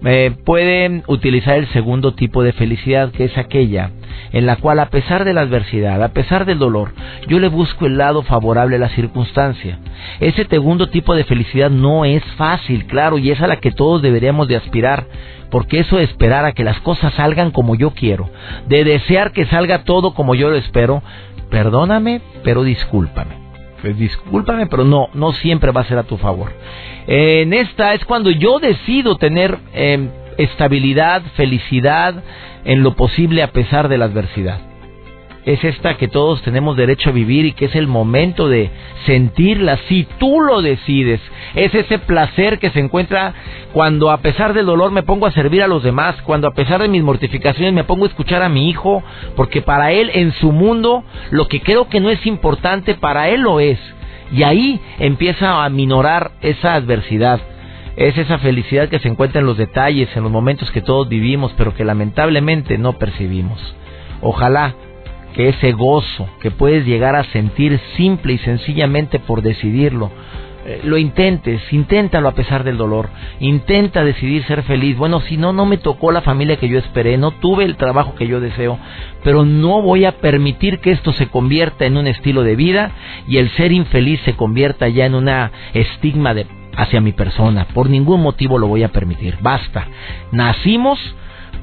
eh, 0.05 0.35
pueden 0.45 1.03
utilizar 1.07 1.57
el 1.57 1.67
segundo 1.69 2.13
tipo 2.13 2.43
de 2.43 2.53
felicidad 2.53 3.11
que 3.11 3.25
es 3.25 3.37
aquella 3.37 3.91
en 4.33 4.47
la 4.47 4.57
cual 4.57 4.79
a 4.79 4.89
pesar 4.89 5.25
de 5.25 5.33
la 5.33 5.41
adversidad, 5.41 6.01
a 6.03 6.09
pesar 6.09 6.45
del 6.45 6.57
dolor, 6.59 6.91
yo 7.27 7.39
le 7.39 7.47
busco 7.47 7.85
el 7.85 7.97
lado 7.97 8.23
favorable 8.23 8.75
a 8.75 8.79
la 8.79 8.89
circunstancia. 8.89 9.79
Ese 10.19 10.45
segundo 10.45 10.89
tipo 10.89 11.15
de 11.15 11.23
felicidad 11.23 11.69
no 11.69 12.03
es 12.03 12.23
fácil, 12.35 12.85
claro, 12.87 13.17
y 13.19 13.31
es 13.31 13.39
a 13.41 13.47
la 13.47 13.57
que 13.57 13.71
todos 13.71 14.01
deberíamos 14.01 14.47
de 14.47 14.57
aspirar, 14.57 15.05
porque 15.51 15.79
eso 15.79 15.97
de 15.97 16.03
esperar 16.03 16.45
a 16.45 16.53
que 16.53 16.63
las 16.63 16.79
cosas 16.79 17.13
salgan 17.13 17.51
como 17.51 17.75
yo 17.75 17.91
quiero, 17.91 18.29
de 18.67 18.83
desear 18.83 19.31
que 19.31 19.45
salga 19.45 19.83
todo 19.83 20.15
como 20.15 20.33
yo 20.33 20.49
lo 20.49 20.57
espero, 20.57 21.03
perdóname, 21.49 22.21
pero 22.43 22.63
discúlpame. 22.63 23.42
Discúlpame, 23.91 24.67
pero 24.67 24.85
no, 24.85 25.09
no 25.13 25.33
siempre 25.33 25.71
va 25.71 25.81
a 25.81 25.85
ser 25.85 25.97
a 25.97 26.03
tu 26.03 26.17
favor. 26.17 26.51
En 27.07 27.53
esta 27.53 27.93
es 27.93 28.05
cuando 28.05 28.31
yo 28.31 28.59
decido 28.59 29.17
tener 29.17 29.57
em, 29.73 30.09
estabilidad, 30.37 31.21
felicidad 31.35 32.23
en 32.63 32.83
lo 32.83 32.95
posible 32.95 33.43
a 33.43 33.51
pesar 33.51 33.89
de 33.89 33.97
la 33.97 34.05
adversidad 34.05 34.72
es 35.45 35.63
esta 35.63 35.97
que 35.97 36.07
todos 36.07 36.41
tenemos 36.43 36.77
derecho 36.77 37.09
a 37.09 37.13
vivir 37.13 37.45
y 37.45 37.51
que 37.51 37.65
es 37.65 37.75
el 37.75 37.87
momento 37.87 38.47
de 38.47 38.69
sentirla 39.05 39.77
si 39.89 40.07
tú 40.17 40.39
lo 40.39 40.61
decides. 40.61 41.19
Es 41.53 41.75
ese 41.75 41.99
placer 41.99 42.59
que 42.59 42.69
se 42.69 42.79
encuentra 42.79 43.33
cuando 43.73 44.09
a 44.09 44.21
pesar 44.21 44.53
del 44.53 44.65
dolor 44.65 44.91
me 44.91 45.03
pongo 45.03 45.25
a 45.25 45.31
servir 45.31 45.61
a 45.61 45.67
los 45.67 45.83
demás, 45.83 46.15
cuando 46.23 46.47
a 46.47 46.53
pesar 46.53 46.81
de 46.81 46.87
mis 46.87 47.03
mortificaciones 47.03 47.73
me 47.73 47.83
pongo 47.83 48.05
a 48.05 48.07
escuchar 48.07 48.41
a 48.41 48.49
mi 48.49 48.69
hijo, 48.69 49.03
porque 49.35 49.61
para 49.61 49.91
él 49.91 50.11
en 50.13 50.31
su 50.33 50.51
mundo 50.53 51.03
lo 51.31 51.47
que 51.47 51.61
creo 51.61 51.89
que 51.89 51.99
no 51.99 52.09
es 52.09 52.25
importante, 52.25 52.95
para 52.95 53.27
él 53.27 53.41
lo 53.41 53.59
es. 53.59 53.79
Y 54.31 54.43
ahí 54.43 54.79
empieza 54.97 55.65
a 55.65 55.69
minorar 55.69 56.31
esa 56.41 56.73
adversidad. 56.75 57.41
Es 57.97 58.17
esa 58.17 58.39
felicidad 58.39 58.89
que 58.89 58.99
se 58.99 59.09
encuentra 59.09 59.41
en 59.41 59.45
los 59.45 59.57
detalles, 59.57 60.09
en 60.15 60.23
los 60.23 60.31
momentos 60.31 60.71
que 60.71 60.81
todos 60.81 61.09
vivimos, 61.09 61.53
pero 61.57 61.75
que 61.75 61.83
lamentablemente 61.83 62.77
no 62.77 62.93
percibimos. 62.93 63.75
Ojalá 64.21 64.73
que 65.33 65.49
ese 65.49 65.71
gozo 65.71 66.29
que 66.41 66.51
puedes 66.51 66.85
llegar 66.85 67.15
a 67.15 67.23
sentir 67.25 67.79
simple 67.97 68.33
y 68.33 68.37
sencillamente 68.39 69.19
por 69.19 69.41
decidirlo, 69.41 70.11
eh, 70.65 70.79
lo 70.85 70.97
intentes, 70.97 71.61
inténtalo 71.73 72.29
a 72.29 72.35
pesar 72.35 72.63
del 72.63 72.77
dolor, 72.77 73.09
intenta 73.41 74.03
decidir 74.05 74.43
ser 74.45 74.63
feliz. 74.63 74.97
Bueno, 74.97 75.19
si 75.21 75.35
no, 75.35 75.51
no 75.51 75.65
me 75.65 75.77
tocó 75.77 76.11
la 76.11 76.21
familia 76.21 76.55
que 76.55 76.69
yo 76.69 76.79
esperé, 76.79 77.17
no 77.17 77.31
tuve 77.31 77.65
el 77.65 77.75
trabajo 77.75 78.15
que 78.15 78.27
yo 78.27 78.39
deseo, 78.39 78.79
pero 79.25 79.43
no 79.43 79.81
voy 79.81 80.05
a 80.05 80.13
permitir 80.19 80.79
que 80.79 80.91
esto 80.91 81.11
se 81.11 81.27
convierta 81.27 81.85
en 81.85 81.97
un 81.97 82.07
estilo 82.07 82.43
de 82.43 82.55
vida 82.55 82.91
y 83.27 83.37
el 83.37 83.49
ser 83.51 83.73
infeliz 83.73 84.21
se 84.23 84.37
convierta 84.37 84.87
ya 84.87 85.05
en 85.05 85.15
una 85.15 85.51
estigma 85.73 86.33
de 86.33 86.47
hacia 86.77 87.01
mi 87.01 87.11
persona. 87.11 87.67
Por 87.73 87.89
ningún 87.89 88.21
motivo 88.21 88.57
lo 88.57 88.67
voy 88.67 88.83
a 88.83 88.91
permitir. 88.91 89.37
Basta. 89.41 89.87
Nacimos 90.31 90.97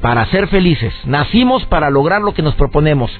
para 0.02 0.26
ser 0.26 0.48
felices, 0.48 0.94
nacimos 1.04 1.64
para 1.66 1.90
lograr 1.90 2.22
lo 2.22 2.33
que 2.35 2.42
nos 2.42 2.54
proponemos. 2.54 3.11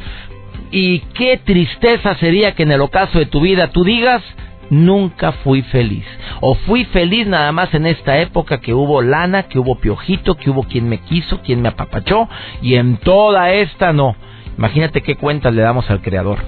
Y 0.71 1.01
qué 1.15 1.41
tristeza 1.45 2.15
sería 2.17 2.55
que 2.55 2.63
en 2.63 2.73
el 2.73 2.81
ocaso 2.81 3.19
de 3.19 3.27
tu 3.27 3.41
vida 3.41 3.69
tú 3.69 3.85
digas, 3.85 4.23
nunca 4.71 5.33
fui 5.33 5.63
feliz. 5.63 6.05
O 6.41 6.55
fui 6.55 6.85
feliz 6.87 7.27
nada 7.27 7.53
más 7.53 7.75
en 7.75 7.87
esta 7.87 8.19
época 8.19 8.61
que 8.61 8.73
hubo 8.73 9.03
lana, 9.03 9.45
que 9.45 9.59
hubo 9.59 9.81
piojito, 9.81 10.37
que 10.37 10.51
hubo 10.51 10.63
quien 10.63 10.89
me 10.89 10.99
quiso, 10.99 11.41
quien 11.43 11.61
me 11.61 11.69
apapachó, 11.69 12.29
y 12.63 12.77
en 12.77 12.97
toda 12.99 13.53
esta 13.53 13.93
no. 13.93 14.15
Imagínate 14.57 15.03
qué 15.03 15.17
cuentas 15.17 15.55
le 15.55 15.63
damos 15.63 15.91
al 15.91 16.01
Creador. 16.01 16.39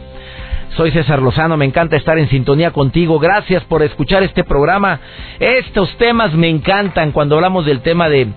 Soy 0.76 0.90
César 0.90 1.20
Lozano, 1.20 1.56
me 1.58 1.66
encanta 1.66 1.96
estar 1.96 2.16
en 2.16 2.30
sintonía 2.30 2.70
contigo. 2.70 3.18
Gracias 3.18 3.62
por 3.64 3.82
escuchar 3.82 4.22
este 4.22 4.42
programa. 4.42 5.00
Estos 5.38 5.94
temas 5.98 6.32
me 6.32 6.48
encantan 6.48 7.12
cuando 7.12 7.34
hablamos 7.34 7.66
del 7.66 7.80
tema 7.82 8.08
de, 8.08 8.28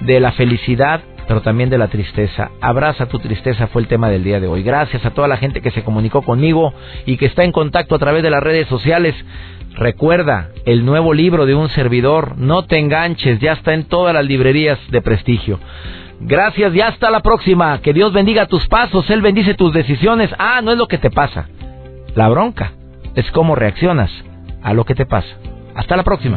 de 0.00 0.20
la 0.20 0.32
felicidad, 0.32 1.02
pero 1.32 1.40
también 1.40 1.70
de 1.70 1.78
la 1.78 1.88
tristeza. 1.88 2.50
Abraza 2.60 3.06
tu 3.06 3.18
tristeza 3.18 3.66
fue 3.68 3.80
el 3.80 3.88
tema 3.88 4.10
del 4.10 4.22
día 4.22 4.38
de 4.38 4.48
hoy. 4.48 4.62
Gracias 4.62 5.02
a 5.06 5.12
toda 5.12 5.28
la 5.28 5.38
gente 5.38 5.62
que 5.62 5.70
se 5.70 5.82
comunicó 5.82 6.20
conmigo 6.20 6.74
y 7.06 7.16
que 7.16 7.24
está 7.24 7.42
en 7.42 7.52
contacto 7.52 7.94
a 7.94 7.98
través 7.98 8.22
de 8.22 8.28
las 8.28 8.42
redes 8.42 8.68
sociales. 8.68 9.14
Recuerda, 9.74 10.50
el 10.66 10.84
nuevo 10.84 11.14
libro 11.14 11.46
de 11.46 11.54
un 11.54 11.70
servidor, 11.70 12.36
no 12.36 12.64
te 12.64 12.76
enganches, 12.76 13.40
ya 13.40 13.52
está 13.52 13.72
en 13.72 13.84
todas 13.84 14.12
las 14.12 14.26
librerías 14.26 14.78
de 14.90 15.00
prestigio. 15.00 15.58
Gracias 16.20 16.74
y 16.74 16.82
hasta 16.82 17.10
la 17.10 17.20
próxima. 17.20 17.80
Que 17.80 17.94
Dios 17.94 18.12
bendiga 18.12 18.44
tus 18.44 18.68
pasos, 18.68 19.08
Él 19.08 19.22
bendice 19.22 19.54
tus 19.54 19.72
decisiones. 19.72 20.28
Ah, 20.38 20.60
no 20.62 20.70
es 20.70 20.76
lo 20.76 20.86
que 20.86 20.98
te 20.98 21.10
pasa. 21.10 21.48
La 22.14 22.28
bronca 22.28 22.72
es 23.14 23.30
cómo 23.30 23.54
reaccionas 23.54 24.10
a 24.62 24.74
lo 24.74 24.84
que 24.84 24.94
te 24.94 25.06
pasa. 25.06 25.34
Hasta 25.74 25.96
la 25.96 26.02
próxima. 26.02 26.36